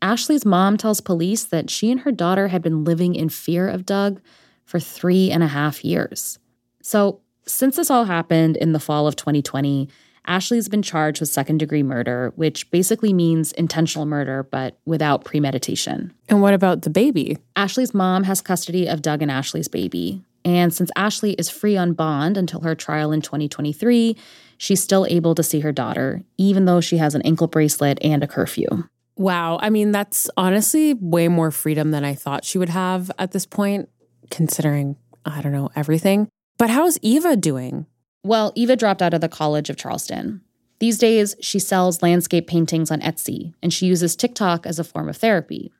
Ashley's 0.00 0.44
mom 0.44 0.76
tells 0.76 1.00
police 1.00 1.44
that 1.44 1.70
she 1.70 1.90
and 1.90 2.00
her 2.00 2.12
daughter 2.12 2.48
had 2.48 2.62
been 2.62 2.84
living 2.84 3.14
in 3.14 3.28
fear 3.28 3.68
of 3.68 3.86
Doug 3.86 4.20
for 4.64 4.78
three 4.78 5.30
and 5.30 5.42
a 5.42 5.48
half 5.48 5.84
years. 5.84 6.38
So, 6.82 7.20
since 7.46 7.76
this 7.76 7.90
all 7.90 8.04
happened 8.04 8.56
in 8.58 8.72
the 8.72 8.80
fall 8.80 9.06
of 9.06 9.16
2020, 9.16 9.88
Ashley's 10.26 10.68
been 10.68 10.82
charged 10.82 11.20
with 11.20 11.30
second 11.30 11.56
degree 11.56 11.82
murder, 11.82 12.32
which 12.36 12.70
basically 12.70 13.14
means 13.14 13.52
intentional 13.52 14.04
murder, 14.04 14.42
but 14.42 14.78
without 14.84 15.24
premeditation. 15.24 16.12
And 16.28 16.42
what 16.42 16.52
about 16.52 16.82
the 16.82 16.90
baby? 16.90 17.38
Ashley's 17.56 17.94
mom 17.94 18.24
has 18.24 18.42
custody 18.42 18.86
of 18.86 19.00
Doug 19.00 19.22
and 19.22 19.30
Ashley's 19.30 19.68
baby. 19.68 20.22
And 20.44 20.72
since 20.72 20.90
Ashley 20.96 21.32
is 21.32 21.48
free 21.48 21.78
on 21.78 21.94
bond 21.94 22.36
until 22.36 22.60
her 22.60 22.74
trial 22.74 23.10
in 23.10 23.22
2023, 23.22 24.16
she's 24.58 24.82
still 24.82 25.06
able 25.08 25.34
to 25.34 25.42
see 25.42 25.60
her 25.60 25.72
daughter, 25.72 26.22
even 26.36 26.66
though 26.66 26.82
she 26.82 26.98
has 26.98 27.14
an 27.14 27.22
ankle 27.22 27.46
bracelet 27.46 27.98
and 28.02 28.22
a 28.22 28.28
curfew. 28.28 28.84
Wow. 29.18 29.58
I 29.60 29.68
mean, 29.68 29.90
that's 29.90 30.30
honestly 30.36 30.94
way 30.94 31.26
more 31.26 31.50
freedom 31.50 31.90
than 31.90 32.04
I 32.04 32.14
thought 32.14 32.44
she 32.44 32.56
would 32.56 32.68
have 32.68 33.10
at 33.18 33.32
this 33.32 33.44
point, 33.44 33.88
considering, 34.30 34.96
I 35.24 35.42
don't 35.42 35.52
know, 35.52 35.70
everything. 35.74 36.28
But 36.56 36.70
how's 36.70 36.98
Eva 37.02 37.36
doing? 37.36 37.86
Well, 38.22 38.52
Eva 38.54 38.76
dropped 38.76 39.02
out 39.02 39.14
of 39.14 39.20
the 39.20 39.28
College 39.28 39.70
of 39.70 39.76
Charleston. 39.76 40.42
These 40.78 40.98
days, 40.98 41.34
she 41.40 41.58
sells 41.58 42.02
landscape 42.02 42.46
paintings 42.46 42.92
on 42.92 43.00
Etsy, 43.00 43.54
and 43.60 43.74
she 43.74 43.86
uses 43.86 44.14
TikTok 44.14 44.64
as 44.64 44.78
a 44.78 44.84
form 44.84 45.08
of 45.08 45.16
therapy. 45.16 45.72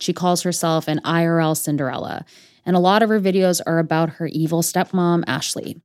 She 0.00 0.14
calls 0.14 0.42
herself 0.42 0.88
an 0.88 1.00
IRL 1.04 1.56
Cinderella, 1.56 2.24
and 2.64 2.74
a 2.74 2.80
lot 2.80 3.02
of 3.02 3.10
her 3.10 3.20
videos 3.20 3.60
are 3.66 3.78
about 3.78 4.14
her 4.14 4.26
evil 4.28 4.62
stepmom, 4.62 5.24
Ashley. 5.26 5.82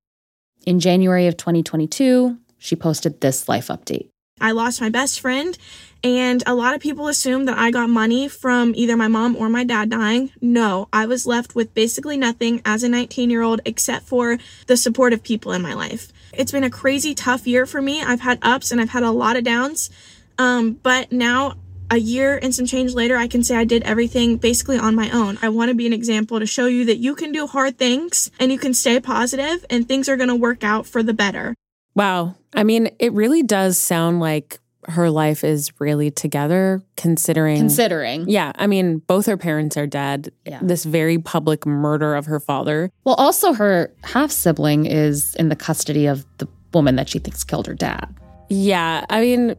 In 0.66 0.80
January 0.80 1.28
of 1.28 1.36
2022, 1.36 2.38
she 2.58 2.78
posted 2.78 3.20
this 3.20 3.50
life 3.50 3.68
update. 3.68 4.10
I 4.44 4.52
lost 4.52 4.82
my 4.82 4.90
best 4.90 5.22
friend, 5.22 5.58
and 6.04 6.44
a 6.46 6.54
lot 6.54 6.76
of 6.76 6.82
people 6.82 7.08
assume 7.08 7.46
that 7.46 7.58
I 7.58 7.72
got 7.72 7.90
money 7.90 8.28
from 8.28 8.74
either 8.76 8.98
my 8.98 9.08
mom 9.08 9.38
or 9.38 9.48
my 9.48 9.64
dad 9.64 9.90
dying. 9.90 10.32
No, 10.42 10.90
I 10.92 11.06
was 11.06 11.26
left 11.26 11.56
with 11.56 11.74
basically 11.74 12.18
nothing 12.18 12.62
as 12.66 12.84
a 12.84 12.90
19 12.90 13.30
year 13.30 13.42
old 13.42 13.62
except 13.64 14.06
for 14.06 14.38
the 14.68 14.76
support 14.76 15.14
of 15.14 15.24
people 15.24 15.54
in 15.54 15.62
my 15.62 15.74
life. 15.74 16.12
It's 16.34 16.52
been 16.52 16.66
a 16.66 16.70
crazy 16.70 17.16
tough 17.16 17.48
year 17.48 17.66
for 17.66 17.82
me. 17.82 18.04
I've 18.04 18.20
had 18.20 18.38
ups 18.42 18.72
and 18.72 18.82
I've 18.82 18.90
had 18.90 19.04
a 19.04 19.12
lot 19.12 19.38
of 19.38 19.46
downs. 19.46 19.90
Um, 20.38 20.74
but 20.74 21.14
now, 21.14 21.54
a 21.90 21.98
year 21.98 22.38
and 22.42 22.54
some 22.54 22.66
change 22.66 22.94
later, 22.94 23.16
I 23.16 23.28
can 23.28 23.44
say 23.44 23.56
I 23.56 23.66
did 23.66 23.84
everything 23.84 24.38
basically 24.38 24.78
on 24.78 24.96
my 24.96 25.10
own. 25.12 25.38
I 25.42 25.50
want 25.50 25.70
to 25.70 25.76
be 25.76 25.88
an 25.88 25.94
example 25.94 26.40
to 26.40 26.46
show 26.46 26.66
you 26.66 26.84
that 26.86 26.98
you 26.98 27.16
can 27.16 27.32
do 27.32 27.48
hard 27.48 27.78
things 27.78 28.30
and 28.40 28.52
you 28.52 28.58
can 28.58 28.74
stay 28.74 29.00
positive 29.00 29.66
and 29.70 29.88
things 29.88 30.10
are 30.10 30.18
going 30.18 30.30
to 30.30 30.36
work 30.36 30.66
out 30.66 30.86
for 30.86 31.02
the 31.02 31.14
better. 31.14 31.56
Wow. 31.96 32.36
I 32.54 32.64
mean, 32.64 32.90
it 33.00 33.14
really 33.14 33.44
does 33.44 33.78
sound 33.78 34.20
like 34.20 34.60
her 34.88 35.10
life 35.10 35.44
is 35.44 35.72
really 35.80 36.12
together 36.12 36.82
considering 36.98 37.58
Considering. 37.58 38.28
Yeah, 38.28 38.52
I 38.56 38.68
mean, 38.68 38.98
both 39.00 39.26
her 39.28 39.38
parents 39.38 39.78
are 39.78 39.88
dead. 39.88 40.32
Yeah. 40.46 40.60
This 40.62 40.84
very 40.84 41.18
public 41.18 41.66
murder 41.66 42.16
of 42.16 42.26
her 42.26 42.40
father. 42.40 42.92
Well, 43.06 43.16
also, 43.16 43.54
her 43.54 43.94
half 44.04 44.32
sibling 44.32 44.86
is 44.86 45.36
in 45.36 45.50
the 45.50 45.56
custody 45.56 46.06
of 46.06 46.26
the 46.38 46.48
woman 46.74 46.96
that 46.98 47.08
she 47.10 47.20
thinks 47.20 47.44
killed 47.44 47.68
her 47.68 47.76
dad. 47.76 48.14
Yeah, 48.50 49.06
I 49.10 49.22
mean, 49.22 49.56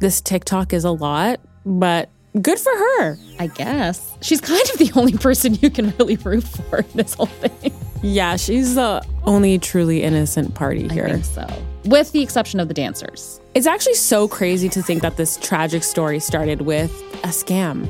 this 0.00 0.20
TikTok 0.20 0.72
is 0.72 0.84
a 0.84 0.90
lot, 0.90 1.40
but 1.66 2.08
good 2.40 2.58
for 2.58 2.72
her. 2.72 3.18
I 3.38 3.48
guess. 3.48 4.16
She's 4.22 4.40
kind 4.40 4.62
of 4.72 4.78
the 4.78 4.90
only 4.98 5.18
person 5.18 5.54
you 5.60 5.70
can 5.70 5.92
really 5.98 6.16
root 6.16 6.44
for 6.44 6.78
in 6.78 6.86
this 6.94 7.14
whole 7.14 7.26
thing. 7.26 7.72
Yeah, 8.02 8.36
she's 8.36 8.74
the 8.74 9.04
only 9.24 9.58
truly 9.58 10.02
innocent 10.02 10.54
party 10.54 10.90
I 10.90 10.92
here. 10.92 11.08
think 11.08 11.24
so. 11.24 11.46
With 11.84 12.12
the 12.12 12.22
exception 12.22 12.60
of 12.60 12.68
the 12.68 12.74
dancers. 12.74 13.40
It's 13.54 13.66
actually 13.66 13.94
so 13.94 14.28
crazy 14.28 14.68
to 14.70 14.82
think 14.82 15.02
that 15.02 15.16
this 15.16 15.36
tragic 15.36 15.82
story 15.84 16.18
started 16.20 16.62
with 16.62 16.90
a 17.24 17.28
scam. 17.28 17.88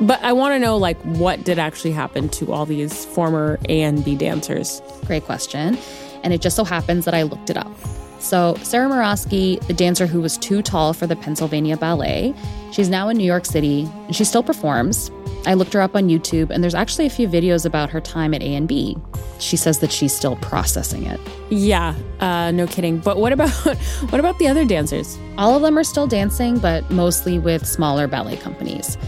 But 0.00 0.22
I 0.22 0.32
want 0.32 0.54
to 0.54 0.58
know 0.58 0.76
like 0.76 0.98
what 1.02 1.44
did 1.44 1.58
actually 1.58 1.92
happen 1.92 2.28
to 2.30 2.52
all 2.52 2.66
these 2.66 3.06
former 3.06 3.58
A 3.68 3.82
and 3.82 4.04
B 4.04 4.14
dancers? 4.14 4.82
Great 5.06 5.24
question. 5.24 5.78
And 6.22 6.34
it 6.34 6.42
just 6.42 6.56
so 6.56 6.64
happens 6.64 7.04
that 7.06 7.14
I 7.14 7.22
looked 7.22 7.48
it 7.50 7.56
up. 7.56 7.72
So, 8.26 8.56
Sarah 8.64 8.88
Morosky, 8.88 9.64
the 9.68 9.72
dancer 9.72 10.04
who 10.04 10.20
was 10.20 10.36
too 10.36 10.60
tall 10.60 10.92
for 10.92 11.06
the 11.06 11.14
Pennsylvania 11.14 11.76
Ballet, 11.76 12.34
she's 12.72 12.88
now 12.88 13.08
in 13.08 13.16
New 13.16 13.24
York 13.24 13.46
City 13.46 13.88
and 14.06 14.16
she 14.16 14.24
still 14.24 14.42
performs. 14.42 15.12
I 15.46 15.54
looked 15.54 15.72
her 15.74 15.80
up 15.80 15.94
on 15.94 16.08
YouTube 16.08 16.50
and 16.50 16.60
there's 16.60 16.74
actually 16.74 17.06
a 17.06 17.10
few 17.10 17.28
videos 17.28 17.64
about 17.64 17.88
her 17.90 18.00
time 18.00 18.34
at 18.34 18.42
A 18.42 18.56
and 18.56 18.66
B. 18.66 18.98
She 19.38 19.56
says 19.56 19.78
that 19.78 19.92
she's 19.92 20.12
still 20.12 20.34
processing 20.36 21.04
it. 21.06 21.20
Yeah, 21.50 21.94
uh, 22.18 22.50
no 22.50 22.66
kidding. 22.66 22.98
But 22.98 23.18
what 23.18 23.32
about 23.32 23.50
what 24.10 24.18
about 24.18 24.40
the 24.40 24.48
other 24.48 24.64
dancers? 24.64 25.16
All 25.38 25.54
of 25.54 25.62
them 25.62 25.78
are 25.78 25.84
still 25.84 26.08
dancing, 26.08 26.58
but 26.58 26.90
mostly 26.90 27.38
with 27.38 27.64
smaller 27.64 28.08
ballet 28.08 28.38
companies. 28.38 28.98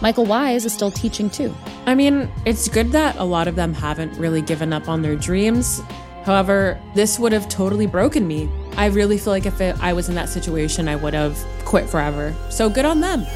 Michael 0.00 0.24
Wise 0.24 0.64
is 0.64 0.72
still 0.72 0.92
teaching 0.92 1.30
too. 1.30 1.52
I 1.86 1.96
mean, 1.96 2.30
it's 2.46 2.68
good 2.68 2.92
that 2.92 3.16
a 3.16 3.24
lot 3.24 3.48
of 3.48 3.56
them 3.56 3.74
haven't 3.74 4.16
really 4.16 4.40
given 4.40 4.72
up 4.72 4.88
on 4.88 5.02
their 5.02 5.16
dreams. 5.16 5.82
However, 6.22 6.80
this 6.94 7.18
would 7.18 7.32
have 7.32 7.48
totally 7.48 7.86
broken 7.86 8.28
me. 8.28 8.48
I 8.78 8.86
really 8.86 9.18
feel 9.18 9.32
like 9.32 9.44
if 9.44 9.60
it, 9.60 9.76
I 9.82 9.92
was 9.92 10.08
in 10.08 10.14
that 10.14 10.28
situation, 10.28 10.86
I 10.86 10.94
would 10.94 11.12
have 11.12 11.36
quit 11.64 11.90
forever. 11.90 12.32
So 12.48 12.70
good 12.70 12.84
on 12.84 13.00
them. 13.00 13.26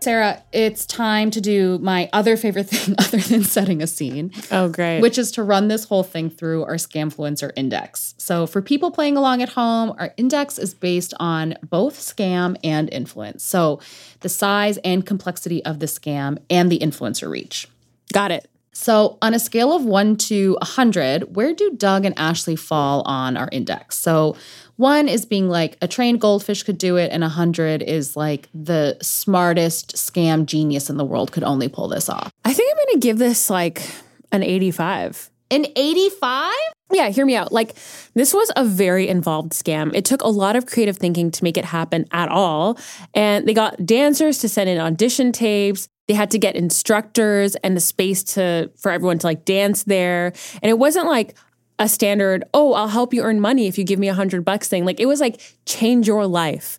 Sarah, 0.00 0.42
it's 0.52 0.86
time 0.86 1.30
to 1.30 1.40
do 1.40 1.78
my 1.78 2.10
other 2.12 2.36
favorite 2.36 2.64
thing 2.68 2.96
other 2.98 3.18
than 3.18 3.44
setting 3.44 3.80
a 3.80 3.86
scene. 3.86 4.32
Oh, 4.50 4.68
great. 4.68 5.00
which 5.00 5.18
is 5.18 5.30
to 5.32 5.44
run 5.44 5.68
this 5.68 5.84
whole 5.84 6.02
thing 6.02 6.28
through 6.28 6.64
our 6.64 6.74
Scamfluencer 6.74 7.52
index. 7.54 8.16
So, 8.18 8.48
for 8.48 8.60
people 8.60 8.90
playing 8.90 9.16
along 9.16 9.40
at 9.40 9.50
home, 9.50 9.94
our 9.96 10.12
index 10.16 10.58
is 10.58 10.74
based 10.74 11.14
on 11.20 11.54
both 11.62 11.96
scam 11.96 12.56
and 12.64 12.92
influence. 12.92 13.44
So, 13.44 13.78
the 14.20 14.28
size 14.28 14.78
and 14.78 15.06
complexity 15.06 15.64
of 15.64 15.78
the 15.78 15.86
scam 15.86 16.38
and 16.50 16.72
the 16.72 16.80
influencer 16.80 17.30
reach. 17.30 17.68
got 18.12 18.32
it. 18.32 18.50
So, 18.78 19.16
on 19.22 19.32
a 19.32 19.38
scale 19.38 19.72
of 19.72 19.86
one 19.86 20.16
to 20.16 20.52
100, 20.60 21.34
where 21.34 21.54
do 21.54 21.72
Doug 21.76 22.04
and 22.04 22.16
Ashley 22.18 22.56
fall 22.56 23.02
on 23.06 23.36
our 23.38 23.48
index? 23.50 23.96
So, 23.98 24.36
one 24.76 25.08
is 25.08 25.24
being 25.24 25.48
like 25.48 25.78
a 25.80 25.88
trained 25.88 26.20
goldfish 26.20 26.62
could 26.62 26.76
do 26.76 26.96
it, 26.96 27.10
and 27.10 27.22
100 27.22 27.82
is 27.82 28.16
like 28.16 28.50
the 28.54 28.98
smartest 29.00 29.96
scam 29.96 30.44
genius 30.44 30.90
in 30.90 30.98
the 30.98 31.06
world 31.06 31.32
could 31.32 31.42
only 31.42 31.68
pull 31.68 31.88
this 31.88 32.10
off. 32.10 32.30
I 32.44 32.52
think 32.52 32.70
I'm 32.70 32.76
going 32.76 33.00
to 33.00 33.06
give 33.06 33.16
this 33.16 33.48
like 33.48 33.82
an 34.30 34.42
85. 34.42 35.30
An 35.50 35.66
85? 35.74 36.52
Yeah, 36.92 37.08
hear 37.08 37.24
me 37.24 37.34
out. 37.34 37.52
Like, 37.52 37.76
this 38.14 38.34
was 38.34 38.52
a 38.56 38.64
very 38.64 39.08
involved 39.08 39.52
scam. 39.52 39.94
It 39.94 40.04
took 40.04 40.22
a 40.22 40.28
lot 40.28 40.54
of 40.54 40.66
creative 40.66 40.98
thinking 40.98 41.30
to 41.30 41.44
make 41.44 41.56
it 41.56 41.64
happen 41.64 42.04
at 42.12 42.28
all. 42.28 42.78
And 43.14 43.48
they 43.48 43.54
got 43.54 43.86
dancers 43.86 44.38
to 44.40 44.48
send 44.48 44.68
in 44.68 44.78
audition 44.78 45.32
tapes. 45.32 45.88
They 46.08 46.14
had 46.14 46.30
to 46.32 46.38
get 46.38 46.56
instructors 46.56 47.56
and 47.56 47.76
the 47.76 47.80
space 47.80 48.22
to 48.34 48.70
for 48.76 48.90
everyone 48.90 49.18
to 49.18 49.26
like 49.26 49.44
dance 49.44 49.84
there. 49.84 50.32
And 50.62 50.70
it 50.70 50.78
wasn't 50.78 51.06
like 51.06 51.36
a 51.78 51.88
standard, 51.88 52.44
oh, 52.54 52.72
I'll 52.72 52.88
help 52.88 53.12
you 53.12 53.22
earn 53.22 53.40
money 53.40 53.66
if 53.66 53.76
you 53.76 53.84
give 53.84 53.98
me 53.98 54.08
a 54.08 54.14
hundred 54.14 54.44
bucks 54.44 54.68
thing. 54.68 54.84
Like 54.84 55.00
it 55.00 55.06
was 55.06 55.20
like 55.20 55.40
change 55.66 56.06
your 56.06 56.26
life, 56.26 56.78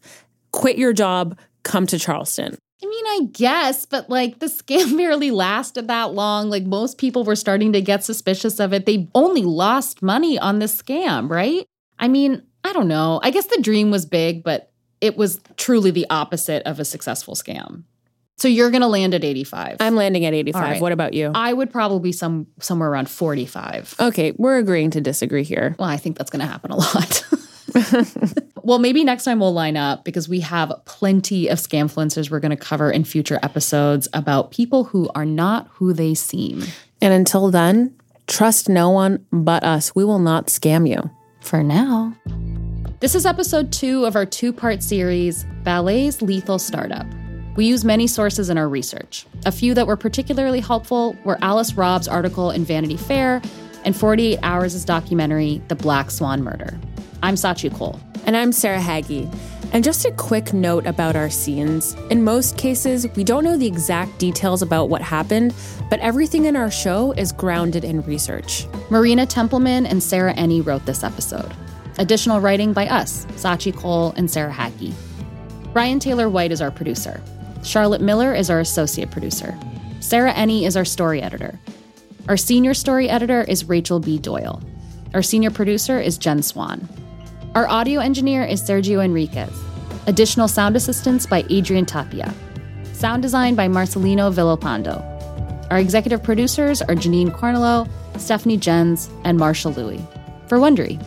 quit 0.52 0.78
your 0.78 0.94
job, 0.94 1.38
come 1.64 1.86
to 1.88 2.00
Charleston. 2.00 2.58
I 2.82 2.86
mean, 2.86 3.06
I 3.08 3.20
guess, 3.32 3.86
but 3.86 4.10
like 4.10 4.40
the 4.40 4.48
scam 4.48 4.98
barely 4.98 5.32
lasted 5.32 5.88
that 5.88 6.14
long. 6.14 6.50
Like 6.50 6.64
most 6.64 6.98
people 6.98 7.24
were 7.24 7.36
starting 7.36 7.74
to 7.74 7.82
get 7.82 8.04
suspicious 8.04 8.60
of 8.60 8.74
it. 8.74 8.86
They 8.86 9.08
only 9.16 9.44
lost 9.44 10.02
money 10.02 10.38
on 10.38 10.60
this 10.60 10.80
scam, 10.82 11.30
right? 11.30 11.66
I 12.00 12.08
mean, 12.08 12.44
I 12.64 12.74
don't 12.74 12.88
know. 12.88 13.20
I 13.24 13.32
guess 13.32 13.48
the 13.48 13.62
dream 13.62 13.92
was 13.92 14.06
big, 14.06 14.44
but 14.44 14.72
it 15.02 15.18
was 15.18 15.40
truly 15.58 15.92
the 15.92 16.06
opposite 16.10 16.64
of 16.64 16.80
a 16.80 16.86
successful 16.86 17.36
scam. 17.36 17.84
So 18.38 18.48
you're 18.48 18.70
going 18.70 18.82
to 18.82 18.88
land 18.88 19.16
at 19.16 19.24
85. 19.24 19.78
I'm 19.80 19.96
landing 19.96 20.26
at 20.26 20.34
85. 20.34 20.62
All 20.62 20.70
right. 20.70 20.82
What 20.82 20.92
about 20.92 21.14
you? 21.14 21.32
I 21.34 21.52
would 21.52 21.72
probably 21.72 22.12
some 22.12 22.46
somewhere 22.60 22.90
around 22.90 23.10
45. 23.10 23.96
Okay, 24.00 24.34
we're 24.38 24.60
agreeing 24.60 24.92
to 24.92 25.02
disagree 25.02 25.44
here. 25.44 25.76
Well, 25.80 25.90
I 25.90 25.98
think 25.98 26.18
that's 26.18 26.30
going 26.30 26.42
to 26.42 26.46
happen 26.46 26.70
a 26.70 26.76
lot. 26.76 27.26
well, 28.64 28.78
maybe 28.78 29.04
next 29.04 29.24
time 29.24 29.40
we'll 29.40 29.54
line 29.54 29.76
up 29.76 30.06
because 30.06 30.30
we 30.30 30.42
have 30.42 30.72
plenty 30.86 31.48
of 31.48 31.58
scamfluencers 31.58 32.30
we're 32.30 32.40
going 32.40 32.52
to 32.52 32.56
cover 32.56 32.92
in 32.92 33.04
future 33.04 33.40
episodes 33.42 34.08
about 34.14 34.52
people 34.52 34.84
who 34.84 35.10
are 35.16 35.26
not 35.26 35.68
who 35.72 35.92
they 35.92 36.14
seem. 36.14 36.64
And 37.02 37.14
until 37.14 37.50
then, 37.50 37.96
trust 38.28 38.70
no 38.70 38.92
one 38.92 39.26
but 39.32 39.64
us. 39.64 39.96
We 39.96 40.06
will 40.06 40.20
not 40.20 40.48
scam 40.48 40.88
you. 40.88 41.10
For 41.42 41.64
now. 41.64 42.14
This 43.00 43.16
is 43.16 43.26
episode 43.26 43.72
two 43.72 44.06
of 44.06 44.16
our 44.16 44.26
two 44.26 44.52
part 44.52 44.84
series, 44.84 45.46
Ballet's 45.64 46.22
Lethal 46.22 46.60
Startup. 46.60 47.06
We 47.58 47.66
use 47.66 47.84
many 47.84 48.06
sources 48.06 48.52
in 48.52 48.58
our 48.60 48.70
research. 48.70 49.26
A 49.48 49.52
few 49.52 49.74
that 49.74 49.88
were 49.88 49.98
particularly 49.98 50.60
helpful 50.60 51.18
were 51.24 51.40
Alice 51.42 51.74
Robb's 51.74 52.08
article 52.08 52.52
in 52.52 52.64
Vanity 52.64 52.98
Fair 52.98 53.42
and 53.84 53.96
48 53.96 54.38
Hours' 54.44 54.86
documentary, 54.86 55.60
The 55.68 55.76
Black 55.76 56.12
Swan 56.12 56.44
Murder. 56.44 56.80
I'm 57.24 57.34
Scaachi 57.34 57.72
Koul. 57.72 58.00
And 58.28 58.38
I'm 58.38 58.52
Sarah 58.52 58.80
Hagi. 58.80 59.28
And 59.74 59.84
just 59.84 60.06
a 60.06 60.12
quick 60.12 60.54
note 60.54 60.86
about 60.86 61.16
our 61.16 61.32
scenes. 61.32 61.96
In 62.12 62.24
most 62.24 62.60
cases, 62.60 63.08
we 63.16 63.24
don't 63.24 63.44
know 63.44 63.58
the 63.58 63.66
exact 63.66 64.20
details 64.20 64.62
about 64.62 64.90
what 64.90 65.02
happened, 65.02 65.56
but 65.90 66.00
everything 66.00 66.46
in 66.46 66.56
our 66.56 66.70
show 66.70 67.12
is 67.14 67.32
grounded 67.32 67.84
in 67.84 68.04
research. 68.04 68.68
Marina 68.92 69.26
Templeman 69.26 69.88
and 69.88 70.04
Sarah 70.04 70.36
Enni 70.36 70.64
wrote 70.64 70.86
this 70.86 71.04
episode. 71.04 71.52
Additional 71.98 72.40
writing 72.40 72.72
by 72.72 72.88
us, 72.88 73.26
Scaachi 73.32 73.74
Koul 73.74 74.16
and 74.16 74.30
Sarah 74.30 74.52
Hagi. 74.52 74.94
Brian 75.74 76.00
Taylor 76.00 76.30
White 76.30 76.52
is 76.52 76.62
our 76.62 76.70
producer. 76.70 77.20
Charlotte 77.68 78.00
Miller 78.00 78.34
is 78.34 78.50
our 78.50 78.62
associate 78.62 79.12
producer. 79.12 79.58
Sarah 80.00 80.32
Enni 80.32 80.66
is 80.66 80.78
our 80.78 80.86
story 80.86 81.22
editor. 81.22 81.60
Our 82.30 82.38
senior 82.38 82.74
story 82.74 83.10
editor 83.10 83.42
is 83.42 83.66
Rachel 83.68 84.00
B. 84.00 84.18
Doyle. 84.18 84.64
Our 85.14 85.22
senior 85.22 85.52
producer 85.52 86.00
is 86.00 86.18
Jen 86.18 86.42
Swan. 86.42 86.88
Our 87.56 87.68
audio 87.68 88.00
engineer 88.00 88.46
is 88.46 88.62
Sergio 88.62 89.04
Enriquez. 89.04 89.52
Additional 90.08 90.48
sound 90.48 90.78
assistance 90.78 91.26
by 91.26 91.44
Adrian 91.50 91.86
Tapia. 91.86 92.34
Sound 92.94 93.22
design 93.22 93.54
by 93.56 93.68
Marcelino 93.68 94.34
Villalpando. 94.34 95.04
Our 95.70 95.80
executive 95.80 96.24
producers 96.24 96.82
are 96.82 96.96
Janine 96.96 97.38
Cornello, 97.38 97.90
Stephanie 98.18 98.56
Jens, 98.56 99.10
and 99.26 99.38
Marshall 99.38 99.74
Louie. 99.74 100.02
For 100.48 100.58
Wondery. 100.58 101.04